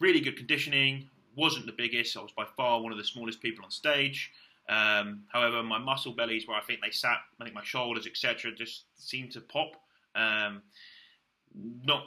really 0.00 0.20
good 0.20 0.36
conditioning. 0.36 1.10
Wasn't 1.36 1.66
the 1.66 1.72
biggest. 1.72 2.16
I 2.16 2.22
was 2.22 2.32
by 2.32 2.46
far 2.56 2.80
one 2.80 2.92
of 2.92 2.98
the 2.98 3.04
smallest 3.04 3.40
people 3.40 3.64
on 3.64 3.70
stage. 3.70 4.32
Um, 4.68 5.22
however, 5.28 5.62
my 5.62 5.78
muscle 5.78 6.12
bellies, 6.12 6.48
where 6.48 6.56
I 6.56 6.62
think 6.62 6.80
they 6.82 6.90
sat, 6.90 7.18
I 7.40 7.44
think 7.44 7.54
my 7.54 7.62
shoulders, 7.62 8.06
etc., 8.06 8.52
just 8.52 8.84
seemed 8.96 9.32
to 9.32 9.40
pop. 9.40 9.72
Um, 10.14 10.62
not 11.84 12.04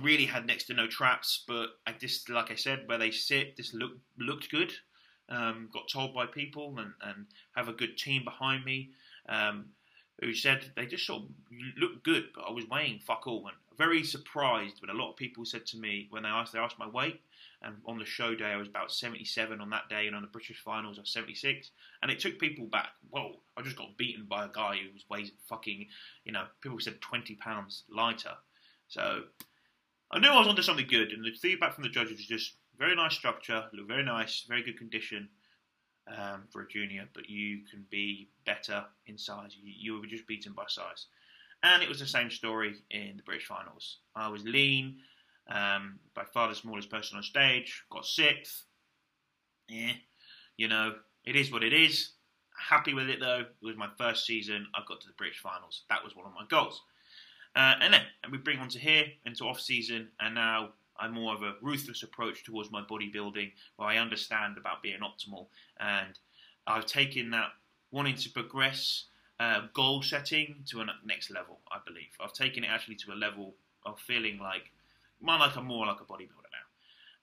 really 0.00 0.26
had 0.26 0.46
next 0.46 0.64
to 0.64 0.74
no 0.74 0.86
traps, 0.86 1.44
but 1.46 1.70
I 1.86 1.92
just, 1.92 2.28
like 2.28 2.50
I 2.50 2.54
said, 2.54 2.86
where 2.86 2.98
they 2.98 3.10
sit, 3.10 3.56
this 3.56 3.72
looked 3.72 4.00
looked 4.18 4.50
good. 4.50 4.72
Um, 5.28 5.70
got 5.72 5.88
told 5.88 6.14
by 6.14 6.26
people 6.26 6.74
and, 6.78 6.92
and 7.00 7.26
have 7.56 7.68
a 7.68 7.72
good 7.72 7.96
team 7.96 8.24
behind 8.24 8.64
me 8.66 8.90
um, 9.28 9.66
who 10.20 10.34
said 10.34 10.72
they 10.76 10.84
just 10.84 11.06
sort 11.06 11.22
of 11.22 11.28
looked 11.78 12.04
good, 12.04 12.24
but 12.34 12.44
I 12.46 12.50
was 12.50 12.68
weighing 12.68 12.98
fuck 12.98 13.26
all. 13.26 13.46
And 13.46 13.56
very 13.78 14.04
surprised 14.04 14.80
when 14.80 14.90
a 14.90 14.98
lot 14.98 15.10
of 15.10 15.16
people 15.16 15.46
said 15.46 15.64
to 15.66 15.78
me 15.78 16.08
when 16.10 16.24
they 16.24 16.28
asked 16.28 16.52
they 16.52 16.58
asked 16.58 16.78
my 16.78 16.88
weight, 16.88 17.20
and 17.62 17.76
on 17.86 17.98
the 17.98 18.04
show 18.04 18.34
day 18.34 18.46
I 18.46 18.56
was 18.56 18.68
about 18.68 18.92
77 18.92 19.60
on 19.60 19.70
that 19.70 19.88
day, 19.88 20.06
and 20.06 20.16
on 20.16 20.22
the 20.22 20.28
British 20.28 20.60
finals 20.62 20.98
I 20.98 21.02
was 21.02 21.12
76, 21.12 21.70
and 22.02 22.10
it 22.10 22.20
took 22.20 22.38
people 22.38 22.66
back. 22.66 22.90
Whoa! 23.10 23.40
I 23.56 23.62
just 23.62 23.76
got 23.76 23.96
beaten 23.96 24.26
by 24.28 24.44
a 24.44 24.50
guy 24.52 24.76
who 24.76 24.92
was 24.92 25.04
weighing 25.08 25.30
fucking, 25.48 25.86
you 26.24 26.32
know, 26.32 26.44
people 26.60 26.80
said 26.80 27.00
20 27.00 27.34
pounds 27.36 27.84
lighter. 27.90 28.34
So 28.88 29.22
I 30.10 30.18
knew 30.18 30.28
I 30.28 30.38
was 30.38 30.48
onto 30.48 30.62
something 30.62 30.86
good, 30.86 31.12
and 31.12 31.24
the 31.24 31.32
feedback 31.32 31.74
from 31.74 31.84
the 31.84 31.90
judges 31.90 32.18
was 32.18 32.26
just 32.26 32.54
very 32.78 32.96
nice 32.96 33.14
structure, 33.14 33.64
looked 33.72 33.88
very 33.88 34.04
nice, 34.04 34.44
very 34.48 34.62
good 34.62 34.78
condition 34.78 35.28
um, 36.08 36.44
for 36.50 36.62
a 36.62 36.68
junior, 36.68 37.08
but 37.14 37.28
you 37.28 37.60
can 37.70 37.84
be 37.90 38.28
better 38.44 38.84
in 39.06 39.16
size. 39.18 39.56
You, 39.60 39.72
you 39.76 40.00
were 40.00 40.06
just 40.06 40.26
beaten 40.26 40.52
by 40.52 40.64
size. 40.68 41.06
And 41.62 41.82
it 41.82 41.88
was 41.88 42.00
the 42.00 42.06
same 42.06 42.30
story 42.30 42.74
in 42.90 43.16
the 43.16 43.22
British 43.22 43.46
finals. 43.46 43.98
I 44.16 44.28
was 44.28 44.44
lean, 44.44 44.96
um, 45.48 45.98
by 46.14 46.24
far 46.24 46.48
the 46.48 46.54
smallest 46.54 46.90
person 46.90 47.16
on 47.16 47.22
stage, 47.22 47.84
got 47.90 48.06
sixth. 48.06 48.64
Yeah, 49.68 49.92
you 50.56 50.68
know, 50.68 50.94
it 51.24 51.36
is 51.36 51.50
what 51.52 51.62
it 51.62 51.72
is. 51.72 52.12
Happy 52.56 52.94
with 52.94 53.08
it 53.08 53.20
though. 53.20 53.40
It 53.40 53.66
was 53.66 53.76
my 53.76 53.88
first 53.98 54.26
season. 54.26 54.66
I 54.74 54.80
got 54.86 55.00
to 55.00 55.06
the 55.06 55.14
British 55.14 55.40
finals. 55.40 55.82
That 55.88 56.04
was 56.04 56.14
one 56.14 56.26
of 56.26 56.32
my 56.32 56.44
goals. 56.48 56.82
Uh, 57.54 57.74
and 57.80 57.92
then 57.92 58.02
and 58.22 58.32
we 58.32 58.38
bring 58.38 58.58
on 58.58 58.68
to 58.68 58.78
here 58.78 59.04
into 59.26 59.44
off 59.44 59.60
season, 59.60 60.08
and 60.20 60.34
now 60.34 60.70
I'm 60.98 61.12
more 61.12 61.34
of 61.34 61.42
a 61.42 61.54
ruthless 61.60 62.02
approach 62.02 62.44
towards 62.44 62.70
my 62.70 62.82
bodybuilding, 62.82 63.52
where 63.76 63.88
I 63.88 63.98
understand 63.98 64.56
about 64.58 64.82
being 64.82 65.00
optimal, 65.00 65.46
and 65.80 66.18
I've 66.66 66.86
taken 66.86 67.30
that 67.30 67.50
wanting 67.90 68.16
to 68.16 68.30
progress 68.30 69.06
uh, 69.40 69.62
goal 69.74 70.02
setting 70.02 70.56
to 70.66 70.80
a 70.80 70.86
next 71.04 71.30
level. 71.30 71.58
I 71.70 71.78
believe 71.86 72.08
I've 72.20 72.32
taken 72.32 72.64
it 72.64 72.68
actually 72.68 72.96
to 72.96 73.12
a 73.12 73.14
level 73.14 73.54
of 73.84 73.98
feeling 73.98 74.38
like, 74.38 74.70
more 75.22 75.38
like 75.38 75.56
I'm 75.56 75.66
more 75.66 75.86
like 75.86 76.00
a 76.00 76.04
bodybuilder 76.04 76.50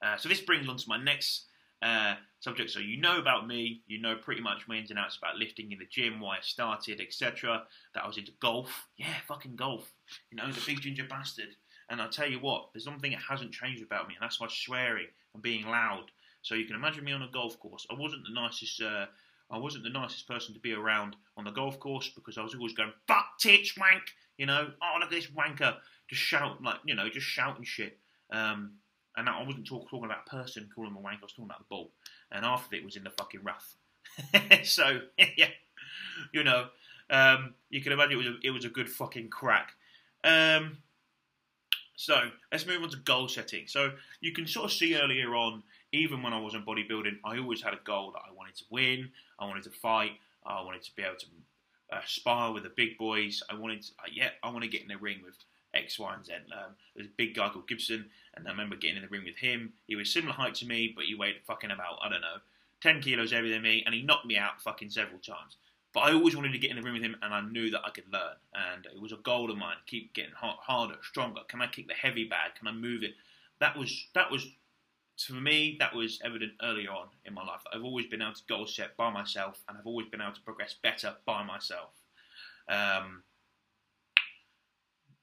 now. 0.02 0.08
Uh, 0.08 0.18
so 0.18 0.30
this 0.30 0.42
brings 0.42 0.68
on 0.68 0.78
to 0.78 0.90
my 0.90 0.98
next 0.98 1.46
uh, 1.82 2.16
subject. 2.40 2.72
So 2.72 2.80
you 2.80 3.00
know 3.00 3.20
about 3.20 3.48
me, 3.48 3.82
you 3.88 4.02
know 4.02 4.16
pretty 4.16 4.42
much 4.42 4.68
my 4.68 4.78
ins 4.78 4.90
and 4.90 5.00
outs 5.00 5.18
about 5.18 5.38
lifting 5.38 5.72
in 5.72 5.80
the 5.80 5.86
gym, 5.86 6.20
why 6.20 6.38
I 6.38 6.42
started, 6.42 7.02
etc. 7.02 7.64
That 7.94 8.04
I 8.04 8.08
was 8.08 8.18
into 8.18 8.32
golf. 8.40 8.88
Yeah, 8.98 9.14
fucking 9.28 9.56
golf. 9.56 9.92
You 10.32 10.38
know, 10.38 10.52
the 10.52 10.62
big 10.66 10.82
ginger 10.82 11.06
bastard. 11.10 11.56
And 11.90 12.02
I'll 12.02 12.10
tell 12.10 12.30
you 12.30 12.40
what, 12.40 12.70
there's 12.74 12.88
one 12.88 13.00
thing 13.00 13.12
that 13.12 13.22
hasn't 13.28 13.52
changed 13.52 13.82
about 13.82 14.08
me, 14.08 14.14
and 14.14 14.24
that's 14.24 14.40
my 14.40 14.48
swearing 14.48 15.08
and 15.34 15.42
being 15.42 15.66
loud. 15.66 16.06
So 16.42 16.56
you 16.56 16.66
can 16.66 16.76
imagine 16.76 17.04
me 17.04 17.12
on 17.12 17.24
a 17.24 17.32
golf 17.32 17.60
course. 17.60 17.88
I 17.90 17.96
wasn't 17.96 18.24
the 18.24 18.34
nicest. 18.34 18.82
Uh, 18.82 19.06
I 19.52 19.58
wasn't 19.58 19.84
the 19.84 19.90
nicest 19.90 20.28
person 20.28 20.54
to 20.54 20.60
be 20.60 20.74
around 20.74 21.16
on 21.36 21.46
the 21.46 21.52
golf 21.52 21.80
course 21.80 22.12
because 22.14 22.38
I 22.38 22.44
was 22.44 22.54
always 22.54 22.74
going 22.74 22.94
fuck 23.08 23.40
titch 23.40 23.76
wank. 23.80 24.04
You 24.38 24.46
know, 24.46 24.70
oh 24.82 24.94
look 25.00 25.06
at 25.06 25.12
this 25.12 25.28
wanker, 25.28 25.76
just 26.10 26.22
shout 26.22 26.62
like 26.64 26.78
you 26.86 26.96
know, 26.96 27.08
just 27.10 27.28
shouting 27.28 27.64
shit. 27.64 27.98
Um, 28.32 28.74
and 29.18 29.28
I 29.28 29.44
wasn't 29.44 29.68
talk, 29.68 29.90
talking 29.90 30.06
about 30.06 30.24
a 30.26 30.30
person 30.30 30.70
calling 30.74 30.92
him 30.92 30.98
a 30.98 31.02
wank. 31.02 31.20
I 31.22 31.26
was 31.26 31.32
talking 31.32 31.46
about 31.46 31.60
the 31.60 31.66
ball, 31.70 31.92
and 32.32 32.46
half 32.46 32.68
of 32.68 32.74
it 32.74 32.84
was 32.84 32.96
in 32.96 33.04
the 33.04 33.10
fucking 33.12 33.42
rough. 33.44 33.76
so 34.64 35.02
yeah, 35.38 35.50
you 36.34 36.44
know, 36.44 36.68
um, 37.10 37.54
you 37.70 37.82
can 37.82 37.92
imagine 37.92 38.14
it 38.14 38.18
was 38.18 38.28
a, 38.28 38.36
it 38.44 38.52
was 38.52 38.66
a 38.66 38.70
good 38.70 38.90
fucking 38.90 39.30
crack. 39.30 39.74
Um, 40.24 40.78
so 41.96 42.30
let's 42.52 42.66
move 42.66 42.82
on 42.82 42.90
to 42.90 42.98
goal 42.98 43.28
setting. 43.28 43.68
So 43.68 43.92
you 44.22 44.32
can 44.32 44.48
sort 44.48 44.66
of 44.66 44.72
see 44.72 44.96
earlier 44.96 45.36
on, 45.36 45.64
even 45.92 46.24
when 46.24 46.34
I 46.34 46.40
wasn't 46.40 46.66
bodybuilding, 46.66 47.18
I 47.26 47.38
always 47.40 47.62
had 47.62 47.74
a 47.74 47.80
goal 47.84 48.12
that 48.14 48.22
I 48.26 48.34
wanted 48.34 48.56
to 48.56 48.64
win, 48.70 49.10
I 49.38 49.46
wanted 49.46 49.64
to 49.64 49.72
fight, 49.72 50.12
I 50.46 50.64
wanted 50.64 50.84
to 50.84 50.96
be 50.96 51.04
able 51.04 51.18
to 51.18 51.26
uh, 51.92 52.00
spar 52.06 52.54
with 52.54 52.64
the 52.64 52.70
big 52.70 52.98
boys. 52.98 53.44
I 53.50 53.56
wanted, 53.56 53.82
to, 53.84 53.92
uh, 54.00 54.10
yeah, 54.12 54.30
I 54.44 54.50
want 54.50 54.64
to 54.64 54.70
get 54.70 54.82
in 54.82 54.88
the 54.88 54.98
ring 54.98 55.18
with 55.26 55.36
X, 55.74 56.00
Y, 56.00 56.14
and 56.14 56.26
Z. 56.26 56.34
Um, 56.34 56.76
there's 56.96 57.08
a 57.08 57.18
big 57.18 57.36
guy 57.36 57.50
called 57.50 57.68
Gibson, 57.68 58.10
and 58.36 58.48
I 58.48 58.52
remember 58.52 58.76
getting 58.76 58.98
in 58.98 59.04
the 59.04 59.10
ring 59.10 59.24
with 59.26 59.38
him. 59.38 59.74
He 59.88 59.96
was 59.96 60.12
similar 60.12 60.34
height 60.34 60.56
to 60.56 60.66
me, 60.66 60.92
but 60.96 61.06
he 61.06 61.16
weighed 61.16 61.36
fucking 61.46 61.72
about 61.72 62.00
I 62.02 62.10
don't 62.10 62.22
know, 62.22 62.38
ten 62.82 63.02
kilos 63.02 63.32
heavier 63.32 63.54
than 63.54 63.62
me, 63.62 63.84
and 63.86 63.94
he 63.94 64.02
knocked 64.02 64.26
me 64.26 64.38
out 64.38 64.62
fucking 64.62 64.90
several 64.90 65.20
times. 65.20 65.58
But 65.94 66.02
I 66.02 66.14
always 66.14 66.36
wanted 66.36 66.52
to 66.52 66.60
get 66.60 66.70
in 66.70 66.78
the 66.78 66.84
ring 66.84 66.94
with 66.94 67.04
him, 67.04 67.16
and 67.22 67.34
I 67.34 67.42
knew 67.42 67.72
that 67.72 67.82
I 67.84 67.90
could 67.90 68.12
learn. 68.12 68.36
And 68.54 68.86
it 68.86 69.02
was 69.02 69.12
a 69.12 69.18
goal 69.18 69.50
of 69.52 69.58
mine: 69.58 69.78
keep 69.86 70.14
getting 70.14 70.34
harder, 70.36 70.98
stronger. 71.02 71.42
Can 71.48 71.62
I 71.62 71.68
kick 71.68 71.88
the 71.88 71.94
heavy 71.94 72.26
bag? 72.26 72.56
Can 72.58 72.68
I 72.68 72.72
move 72.72 73.04
it? 73.04 73.14
That 73.60 73.78
was 73.78 74.08
that 74.14 74.32
was 74.32 74.48
for 75.18 75.34
me. 75.34 75.78
That 75.80 75.94
was 75.96 76.20
evident 76.24 76.54
earlier 76.64 76.92
on 76.92 77.08
in 77.26 77.34
my 77.34 77.44
life. 77.44 77.62
I've 77.74 77.84
always 77.84 78.06
been 78.08 78.22
able 78.22 78.34
to 78.34 78.42
goal 78.48 78.68
set 78.68 78.96
by 78.98 79.10
myself, 79.10 79.62
and 79.68 79.78
I've 79.78 79.88
always 79.88 80.08
been 80.08 80.22
able 80.22 80.34
to 80.34 80.42
progress 80.42 80.76
better 80.82 81.16
by 81.26 81.44
myself. 81.44 81.90
Um, 82.68 83.24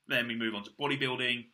then 0.08 0.28
we 0.28 0.36
move 0.36 0.54
on 0.54 0.64
to 0.64 0.70
bodybuilding. 0.80 1.46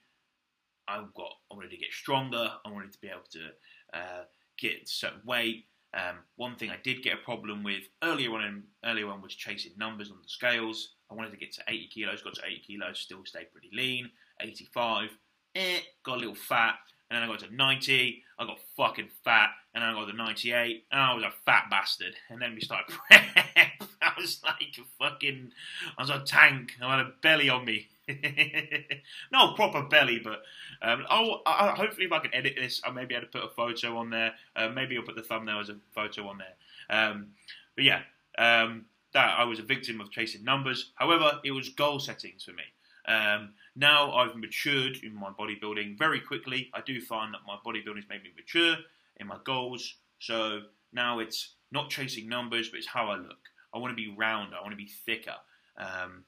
I've 0.89 1.15
got. 1.15 1.33
I 1.51 1.55
wanted 1.55 1.71
to 1.71 1.77
get 1.77 1.93
stronger. 1.93 2.51
I 2.65 2.71
wanted 2.71 2.93
to 2.93 2.99
be 3.01 3.09
able 3.09 3.21
to 3.33 3.99
uh, 3.99 4.25
get 4.59 4.89
certain 4.89 5.21
weight. 5.25 5.67
Um, 5.95 6.19
one 6.37 6.57
thing 6.57 6.71
I 6.71 6.79
did 6.83 7.03
get 7.03 7.15
a 7.15 7.25
problem 7.25 7.63
with 7.63 7.83
earlier 8.03 8.33
on, 8.33 8.43
in, 8.43 8.63
earlier 8.85 9.09
on 9.09 9.21
was 9.21 9.35
chasing 9.35 9.73
numbers 9.77 10.11
on 10.11 10.17
the 10.23 10.29
scales. 10.29 10.95
I 11.11 11.15
wanted 11.15 11.33
to 11.33 11.37
get 11.37 11.53
to 11.55 11.63
80 11.69 11.89
kilos, 11.89 12.23
got 12.23 12.35
to 12.35 12.47
80 12.47 12.63
kilos, 12.67 12.99
still 12.99 13.25
stayed 13.27 13.53
pretty 13.53 13.69
lean. 13.75 14.11
85, 14.41 15.11
eh, 15.55 15.79
got 16.03 16.17
a 16.17 16.21
little 16.21 16.35
fat, 16.35 16.77
and 17.11 17.17
then 17.17 17.23
I 17.23 17.31
got 17.31 17.41
to 17.41 17.55
90, 17.55 18.23
I 18.39 18.47
got 18.47 18.59
fucking 18.75 19.11
fat, 19.23 19.51
and 19.75 19.83
then 19.83 19.91
I 19.91 19.93
got 19.93 20.11
to 20.11 20.17
98, 20.17 20.87
and 20.91 21.01
I 21.01 21.15
was 21.15 21.25
a 21.25 21.33
fat 21.45 21.65
bastard. 21.71 22.15
And 22.31 22.41
then 22.41 22.55
we 22.55 22.63
started 22.63 22.97
I 23.11 24.15
was 24.19 24.41
like 24.43 24.79
a 24.79 25.05
fucking, 25.05 25.53
I 25.99 26.03
was 26.03 26.11
a 26.11 26.21
tank. 26.21 26.73
I 26.83 26.97
had 26.97 27.07
a 27.07 27.13
belly 27.23 27.51
on 27.51 27.67
me. 27.67 27.89
no 29.33 29.52
proper 29.54 29.83
belly, 29.83 30.21
but 30.23 30.42
um, 30.83 31.04
oh, 31.11 31.40
I, 31.47 31.75
hopefully 31.76 32.07
if 32.07 32.12
I 32.12 32.19
can 32.19 32.35
edit 32.35 32.54
this, 32.57 32.81
I 32.85 32.90
maybe 32.90 33.14
able 33.14 33.26
to 33.26 33.31
put 33.31 33.45
a 33.45 33.49
photo 33.49 33.97
on 33.97 34.11
there. 34.11 34.35
Uh, 34.57 34.69
maybe 34.69 34.97
I'll 34.97 35.04
put 35.04 35.16
the 35.16 35.23
thumbnail 35.23 35.61
as 35.61 35.69
a 35.69 35.76
photo 35.95 36.28
on 36.28 36.38
there. 36.38 36.54
Um, 36.90 37.28
but 37.75 37.85
yeah, 37.85 38.02
um, 38.38 38.87
that 39.12 39.38
I 39.38 39.45
was 39.45 39.59
a 39.59 39.62
victim 39.62 40.00
of 40.00 40.11
chasing 40.11 40.45
numbers. 40.45 40.90
However, 40.95 41.40
it 41.45 41.52
was 41.52 41.69
goal 41.69 42.00
settings 42.00 42.45
for 42.45 42.52
me. 42.52 42.64
Um, 43.07 43.50
now 43.75 44.12
I've 44.12 44.37
matured 44.37 44.99
in 45.02 45.14
my 45.14 45.31
bodybuilding 45.31 45.99
very 45.99 46.21
quickly. 46.21 46.71
I 46.73 46.81
do 46.81 47.00
find 47.00 47.35
that 47.35 47.40
my 47.47 47.57
bodybuilding 47.64 47.97
has 47.97 48.09
made 48.09 48.23
me 48.23 48.31
mature 48.37 48.76
in 49.16 49.26
my 49.26 49.38
goals. 49.45 49.97
So 50.19 50.62
now 50.92 51.19
it's 51.19 51.54
not 51.71 51.90
chasing 51.90 52.28
numbers, 52.28 52.69
but 52.69 52.78
it's 52.78 52.87
how 52.87 53.09
I 53.09 53.16
look. 53.16 53.38
I 53.75 53.78
want 53.78 53.90
to 53.92 53.97
be 53.97 54.14
rounder. 54.16 54.57
I 54.57 54.61
want 54.61 54.73
to 54.73 54.76
be 54.76 54.90
thicker. 55.07 55.35
Um, 55.76 56.25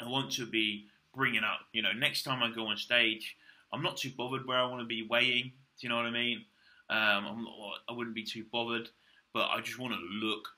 I 0.00 0.08
want 0.08 0.32
to 0.32 0.46
be 0.46 0.86
bringing 1.14 1.44
up. 1.44 1.60
You 1.72 1.82
know, 1.82 1.92
next 1.92 2.22
time 2.22 2.42
I 2.42 2.50
go 2.54 2.66
on 2.66 2.76
stage, 2.76 3.36
I'm 3.72 3.82
not 3.82 3.96
too 3.96 4.10
bothered 4.16 4.46
where 4.46 4.58
I 4.58 4.66
want 4.66 4.80
to 4.80 4.86
be 4.86 5.06
weighing. 5.08 5.52
Do 5.78 5.86
you 5.86 5.88
know 5.88 5.96
what 5.96 6.06
I 6.06 6.10
mean? 6.10 6.44
Um, 6.90 7.24
not, 7.44 7.78
I 7.88 7.92
wouldn't 7.92 8.14
be 8.14 8.24
too 8.24 8.44
bothered, 8.52 8.88
but 9.32 9.48
I 9.48 9.60
just 9.60 9.78
want 9.78 9.94
to 9.94 10.26
look 10.26 10.48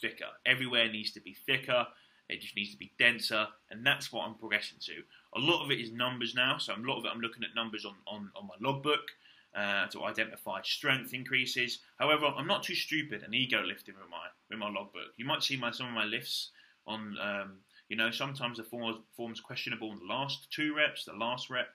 thicker. 0.00 0.28
Everywhere 0.46 0.90
needs 0.90 1.12
to 1.12 1.20
be 1.20 1.36
thicker. 1.46 1.86
It 2.28 2.40
just 2.40 2.56
needs 2.56 2.70
to 2.70 2.78
be 2.78 2.92
denser, 2.98 3.46
and 3.70 3.84
that's 3.84 4.10
what 4.10 4.26
I'm 4.26 4.34
progressing 4.34 4.78
to. 4.86 5.02
A 5.36 5.38
lot 5.38 5.62
of 5.64 5.70
it 5.70 5.80
is 5.80 5.92
numbers 5.92 6.34
now, 6.34 6.56
so 6.56 6.74
a 6.74 6.76
lot 6.76 6.98
of 6.98 7.04
it 7.04 7.10
I'm 7.12 7.20
looking 7.20 7.44
at 7.44 7.54
numbers 7.54 7.84
on, 7.84 7.94
on, 8.06 8.30
on 8.34 8.46
my 8.46 8.54
logbook 8.60 9.10
uh, 9.54 9.86
to 9.88 10.04
identify 10.04 10.62
strength 10.62 11.12
increases. 11.12 11.80
However, 11.98 12.26
I'm 12.26 12.46
not 12.46 12.62
too 12.62 12.74
stupid 12.74 13.22
and 13.22 13.34
ego 13.34 13.62
lifting 13.62 13.96
with 13.96 14.08
my 14.10 14.28
with 14.48 14.58
my 14.58 14.70
logbook. 14.70 15.12
You 15.16 15.26
might 15.26 15.42
see 15.42 15.56
my 15.56 15.72
some 15.72 15.88
of 15.88 15.92
my 15.92 16.04
lifts 16.04 16.50
on. 16.86 17.16
Um, 17.20 17.52
you 17.92 17.98
know, 17.98 18.10
sometimes 18.10 18.56
the 18.56 18.64
form 18.64 19.02
form's 19.14 19.38
questionable 19.38 19.92
in 19.92 19.98
the 19.98 20.06
last 20.06 20.50
two 20.50 20.74
reps, 20.74 21.04
the 21.04 21.12
last 21.12 21.50
rep. 21.50 21.68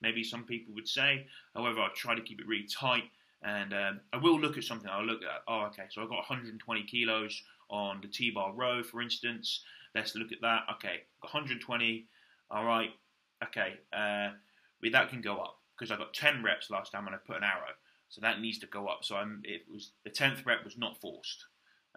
Maybe 0.00 0.22
some 0.22 0.44
people 0.44 0.72
would 0.74 0.86
say. 0.86 1.26
However, 1.52 1.80
I 1.80 1.88
try 1.96 2.14
to 2.14 2.22
keep 2.22 2.40
it 2.40 2.46
really 2.46 2.68
tight, 2.72 3.10
and 3.42 3.74
um, 3.74 4.00
I 4.12 4.18
will 4.18 4.38
look 4.38 4.56
at 4.56 4.62
something. 4.62 4.88
I'll 4.88 5.04
look 5.04 5.24
at. 5.24 5.42
Oh, 5.48 5.62
okay, 5.62 5.86
so 5.90 6.00
I've 6.00 6.08
got 6.08 6.18
120 6.18 6.84
kilos 6.84 7.42
on 7.70 8.00
the 8.00 8.06
T-bar 8.06 8.52
row, 8.52 8.84
for 8.84 9.02
instance. 9.02 9.64
Let's 9.96 10.14
look 10.14 10.30
at 10.30 10.40
that. 10.42 10.60
Okay, 10.76 11.02
120. 11.22 12.06
All 12.52 12.64
right. 12.64 12.90
Okay. 13.42 13.74
Uh, 13.92 14.30
that 14.92 15.08
can 15.08 15.22
go 15.22 15.38
up 15.38 15.58
because 15.76 15.90
I 15.90 15.96
got 15.96 16.14
10 16.14 16.44
reps 16.44 16.70
last 16.70 16.92
time 16.92 17.06
and 17.06 17.16
I 17.16 17.18
put 17.26 17.38
an 17.38 17.42
arrow. 17.42 17.74
So 18.10 18.20
that 18.20 18.40
needs 18.40 18.58
to 18.58 18.66
go 18.66 18.86
up. 18.86 19.00
So 19.02 19.16
I'm, 19.16 19.42
it 19.42 19.62
was 19.68 19.90
the 20.04 20.10
10th 20.10 20.46
rep 20.46 20.62
was 20.62 20.78
not 20.78 21.00
forced. 21.00 21.46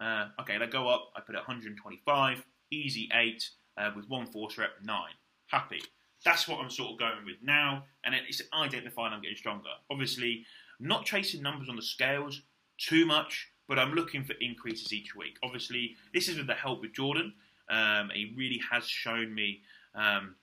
Uh, 0.00 0.30
okay, 0.40 0.58
let 0.58 0.72
go 0.72 0.88
up. 0.88 1.10
I 1.14 1.20
put 1.20 1.36
125, 1.36 2.44
easy 2.72 3.08
8, 3.14 3.50
uh, 3.78 3.90
with 3.94 4.08
one 4.08 4.26
force 4.26 4.58
rep, 4.58 4.70
9. 4.82 5.00
Happy. 5.46 5.80
That's 6.24 6.48
what 6.48 6.60
I'm 6.60 6.70
sort 6.70 6.92
of 6.92 6.98
going 6.98 7.24
with 7.24 7.36
now, 7.42 7.84
and 8.04 8.14
it's 8.14 8.42
identifying 8.52 9.12
I'm 9.12 9.22
getting 9.22 9.36
stronger. 9.36 9.68
Obviously, 9.90 10.44
not 10.80 11.04
chasing 11.04 11.42
numbers 11.42 11.68
on 11.68 11.76
the 11.76 11.82
scales 11.82 12.42
too 12.76 13.06
much, 13.06 13.48
but 13.68 13.78
I'm 13.78 13.92
looking 13.92 14.24
for 14.24 14.34
increases 14.40 14.92
each 14.92 15.14
week. 15.14 15.36
Obviously, 15.44 15.94
this 16.12 16.28
is 16.28 16.36
with 16.38 16.46
the 16.46 16.54
help 16.54 16.84
of 16.84 16.92
Jordan. 16.92 17.32
Um, 17.70 18.10
he 18.12 18.34
really 18.36 18.60
has 18.70 18.86
shown 18.86 19.34
me 19.34 19.60
um, 19.94 20.34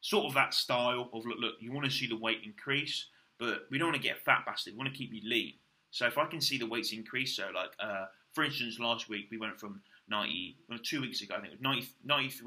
sort 0.00 0.26
of 0.26 0.34
that 0.34 0.54
style 0.54 1.10
of 1.12 1.26
look, 1.26 1.38
look, 1.38 1.54
you 1.60 1.72
want 1.72 1.84
to 1.84 1.92
see 1.92 2.06
the 2.06 2.16
weight 2.16 2.40
increase, 2.44 3.06
but 3.38 3.66
we 3.70 3.78
don't 3.78 3.88
want 3.88 4.02
to 4.02 4.08
get 4.08 4.24
fat 4.24 4.42
bastard. 4.46 4.74
We 4.74 4.78
want 4.78 4.92
to 4.92 4.98
keep 4.98 5.12
you 5.12 5.20
lean. 5.28 5.54
So 5.90 6.06
if 6.06 6.18
I 6.18 6.26
can 6.26 6.40
see 6.40 6.58
the 6.58 6.66
weights 6.66 6.92
increase, 6.92 7.36
so 7.36 7.48
like 7.54 7.70
uh, 7.78 8.06
for 8.32 8.44
instance, 8.44 8.78
last 8.78 9.08
week 9.08 9.26
we 9.30 9.38
went 9.38 9.58
from 9.58 9.80
90, 10.10 10.56
well, 10.68 10.78
two 10.82 11.00
weeks 11.00 11.22
ago 11.22 11.34
I 11.36 11.40
think 11.40 11.52
it 11.52 11.60
was 11.60 11.86
90, 12.06 12.40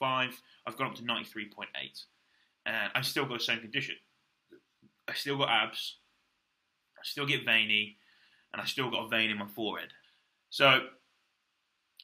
93.5. 0.00 0.32
I've 0.66 0.76
gone 0.76 0.88
up 0.88 0.94
to 0.96 1.02
93.8, 1.02 1.66
and 2.66 2.90
I've 2.94 3.06
still 3.06 3.26
got 3.26 3.38
the 3.38 3.44
same 3.44 3.60
condition. 3.60 3.96
I 5.08 5.14
still 5.14 5.38
got 5.38 5.48
abs. 5.48 5.96
I 6.96 7.00
still 7.04 7.26
get 7.26 7.44
veiny, 7.44 7.96
and 8.52 8.62
I 8.62 8.64
still 8.64 8.90
got 8.90 9.06
a 9.06 9.08
vein 9.08 9.30
in 9.30 9.38
my 9.38 9.46
forehead. 9.46 9.90
So 10.50 10.80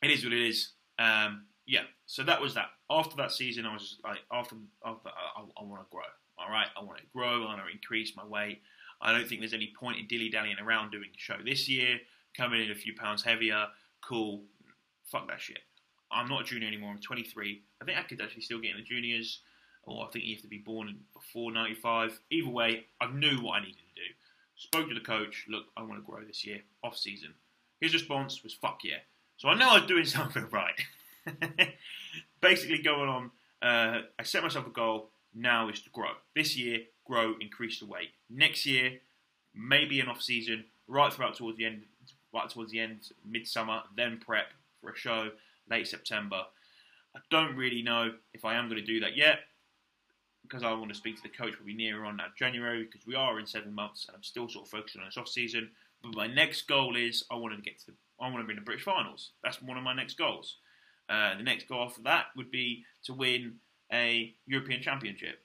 it 0.03 0.11
is 0.11 0.25
what 0.25 0.33
it 0.33 0.47
is. 0.47 0.73
Um, 0.99 1.47
yeah, 1.67 1.83
so 2.07 2.23
that 2.25 2.41
was 2.41 2.55
that. 2.55 2.67
After 2.91 3.17
that 3.17 3.33
season, 3.33 3.67
I 3.67 3.73
was 3.73 3.99
like, 4.05 4.19
after, 4.31 4.57
after 4.85 5.09
I, 5.09 5.41
I, 5.41 5.45
I 5.61 5.65
want 5.65 5.83
to 5.83 5.91
grow. 5.91 6.03
All 6.39 6.51
right, 6.51 6.67
I 6.77 6.85
want 6.85 6.99
to 6.99 7.05
grow. 7.15 7.45
I 7.45 7.47
want 7.47 7.61
to 7.65 7.73
increase 7.73 8.17
my 8.17 8.25
weight. 8.25 8.61
I 9.01 9.13
don't 9.13 9.29
think 9.29 9.41
there's 9.41 9.55
any 9.55 9.73
point 9.79 9.99
in 9.99 10.07
dilly 10.07 10.29
dallying 10.29 10.59
around 10.59 10.91
doing 10.91 11.11
a 11.15 11.19
show 11.19 11.37
this 11.45 11.69
year. 11.69 11.99
Coming 12.37 12.63
in 12.63 12.71
a 12.71 12.75
few 12.75 12.95
pounds 12.95 13.23
heavier, 13.23 13.67
cool. 14.03 14.43
Fuck 15.11 15.29
that 15.29 15.41
shit. 15.41 15.59
I'm 16.11 16.29
not 16.29 16.43
a 16.43 16.45
junior 16.45 16.69
anymore. 16.69 16.91
I'm 16.91 16.99
23. 16.99 17.63
I 17.81 17.85
think 17.85 17.99
I 17.99 18.03
could 18.03 18.21
actually 18.21 18.43
still 18.43 18.61
get 18.61 18.73
in 18.73 18.77
the 18.77 18.83
juniors, 18.83 19.41
or 19.83 20.05
I 20.05 20.11
think 20.11 20.25
you 20.25 20.35
have 20.35 20.43
to 20.43 20.49
be 20.49 20.59
born 20.59 20.97
before 21.13 21.53
95. 21.53 22.21
Either 22.31 22.51
way, 22.51 22.87
I 23.01 23.11
knew 23.11 23.43
what 23.43 23.55
I 23.55 23.61
needed 23.61 23.77
to 23.77 23.95
do. 23.95 24.09
Spoke 24.57 24.89
to 24.89 24.95
the 24.95 25.01
coach. 25.01 25.47
Look, 25.49 25.65
I 25.77 25.83
want 25.83 25.97
to 25.97 26.11
grow 26.11 26.23
this 26.25 26.47
year, 26.47 26.61
off 26.83 26.97
season. 26.97 27.35
His 27.81 27.93
response 27.93 28.43
was 28.43 28.55
"fuck 28.55 28.81
yeah." 28.85 28.99
So 29.37 29.49
I 29.49 29.55
know 29.55 29.71
I 29.71 29.79
was 29.81 29.89
doing 29.89 30.05
something 30.05 30.47
right. 30.51 30.81
Basically, 32.41 32.79
going 32.79 33.09
on, 33.09 33.31
uh, 33.63 34.03
I 34.19 34.23
set 34.23 34.43
myself 34.43 34.67
a 34.67 34.71
goal 34.71 35.11
now 35.35 35.69
is 35.69 35.81
to 35.83 35.91
grow. 35.91 36.13
This 36.37 36.57
year, 36.57 36.81
grow, 37.05 37.35
increase 37.41 37.81
the 37.81 37.87
weight. 37.87 38.11
Next 38.31 38.65
year, 38.67 39.01
maybe 39.55 39.99
an 40.01 40.09
off 40.09 40.23
season, 40.23 40.67
right 40.87 41.13
throughout 41.13 41.35
towards 41.35 41.59
the 41.59 41.65
end, 41.65 41.83
right 42.33 42.49
towards 42.49 42.71
the 42.71 42.81
end, 42.81 43.01
midsummer, 43.25 43.83
then 43.97 44.21
prep 44.25 44.47
for 44.85 44.93
a 44.93 44.97
show 44.97 45.31
late 45.71 45.89
September. 45.89 46.43
I 47.17 47.21
don't 47.31 47.57
really 47.57 47.83
know 47.83 48.13
if 48.33 48.45
I 48.45 48.55
am 48.55 48.69
going 48.69 48.81
to 48.81 48.87
do 48.87 49.01
that 49.01 49.17
yet 49.17 49.41
because 50.43 50.63
I 50.63 50.73
want 50.73 50.91
to 50.91 50.95
speak 50.95 51.17
to 51.17 51.23
the 51.23 51.29
coach 51.31 51.55
probably 51.55 51.75
nearer 51.75 52.05
on 52.05 52.19
now 52.19 52.27
January 52.39 52.85
because 52.85 53.07
we 53.07 53.15
are 53.15 53.39
in 53.39 53.47
seven 53.47 53.75
months 53.75 54.07
and 54.07 54.17
I'm 54.17 54.23
still 54.23 54.49
sort 54.49 54.67
of 54.67 54.71
focusing 54.71 55.01
on 55.01 55.09
this 55.09 55.17
off 55.17 55.29
season. 55.29 55.71
But 56.03 56.15
my 56.15 56.27
next 56.27 56.69
goal 56.69 56.97
is 56.97 57.25
I 57.31 57.37
want 57.37 57.57
to 57.57 57.63
get 57.63 57.79
to 57.81 57.87
the 57.87 57.93
I 58.21 58.29
want 58.29 58.43
to 58.43 58.47
be 58.47 58.53
in 58.53 58.59
the 58.59 58.65
British 58.65 58.85
finals. 58.85 59.31
That's 59.43 59.61
one 59.61 59.77
of 59.77 59.83
my 59.83 59.95
next 59.95 60.17
goals. 60.17 60.59
Uh, 61.09 61.37
the 61.37 61.43
next 61.43 61.69
goal 61.69 61.83
after 61.83 62.03
that 62.03 62.27
would 62.37 62.51
be 62.51 62.85
to 63.05 63.13
win 63.13 63.55
a 63.93 64.33
European 64.47 64.81
Championship. 64.81 65.41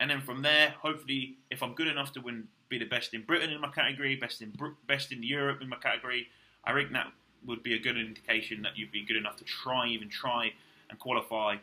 And 0.00 0.10
then 0.10 0.20
from 0.20 0.42
there, 0.42 0.74
hopefully, 0.82 1.36
if 1.50 1.62
I'm 1.62 1.74
good 1.74 1.86
enough 1.86 2.12
to 2.14 2.20
win, 2.20 2.48
be 2.68 2.78
the 2.78 2.86
best 2.86 3.14
in 3.14 3.22
Britain 3.22 3.50
in 3.50 3.60
my 3.60 3.68
category, 3.68 4.16
best 4.16 4.42
in 4.42 4.52
best 4.88 5.12
in 5.12 5.22
Europe 5.22 5.60
in 5.60 5.68
my 5.68 5.76
category, 5.76 6.26
I 6.64 6.72
think 6.72 6.92
that 6.92 7.12
would 7.46 7.62
be 7.62 7.74
a 7.74 7.78
good 7.78 7.96
indication 7.96 8.62
that 8.62 8.76
you've 8.76 8.92
been 8.92 9.06
good 9.06 9.16
enough 9.16 9.36
to 9.36 9.44
try, 9.44 9.88
even 9.88 10.08
try 10.08 10.52
and 10.88 10.98
qualify 10.98 11.56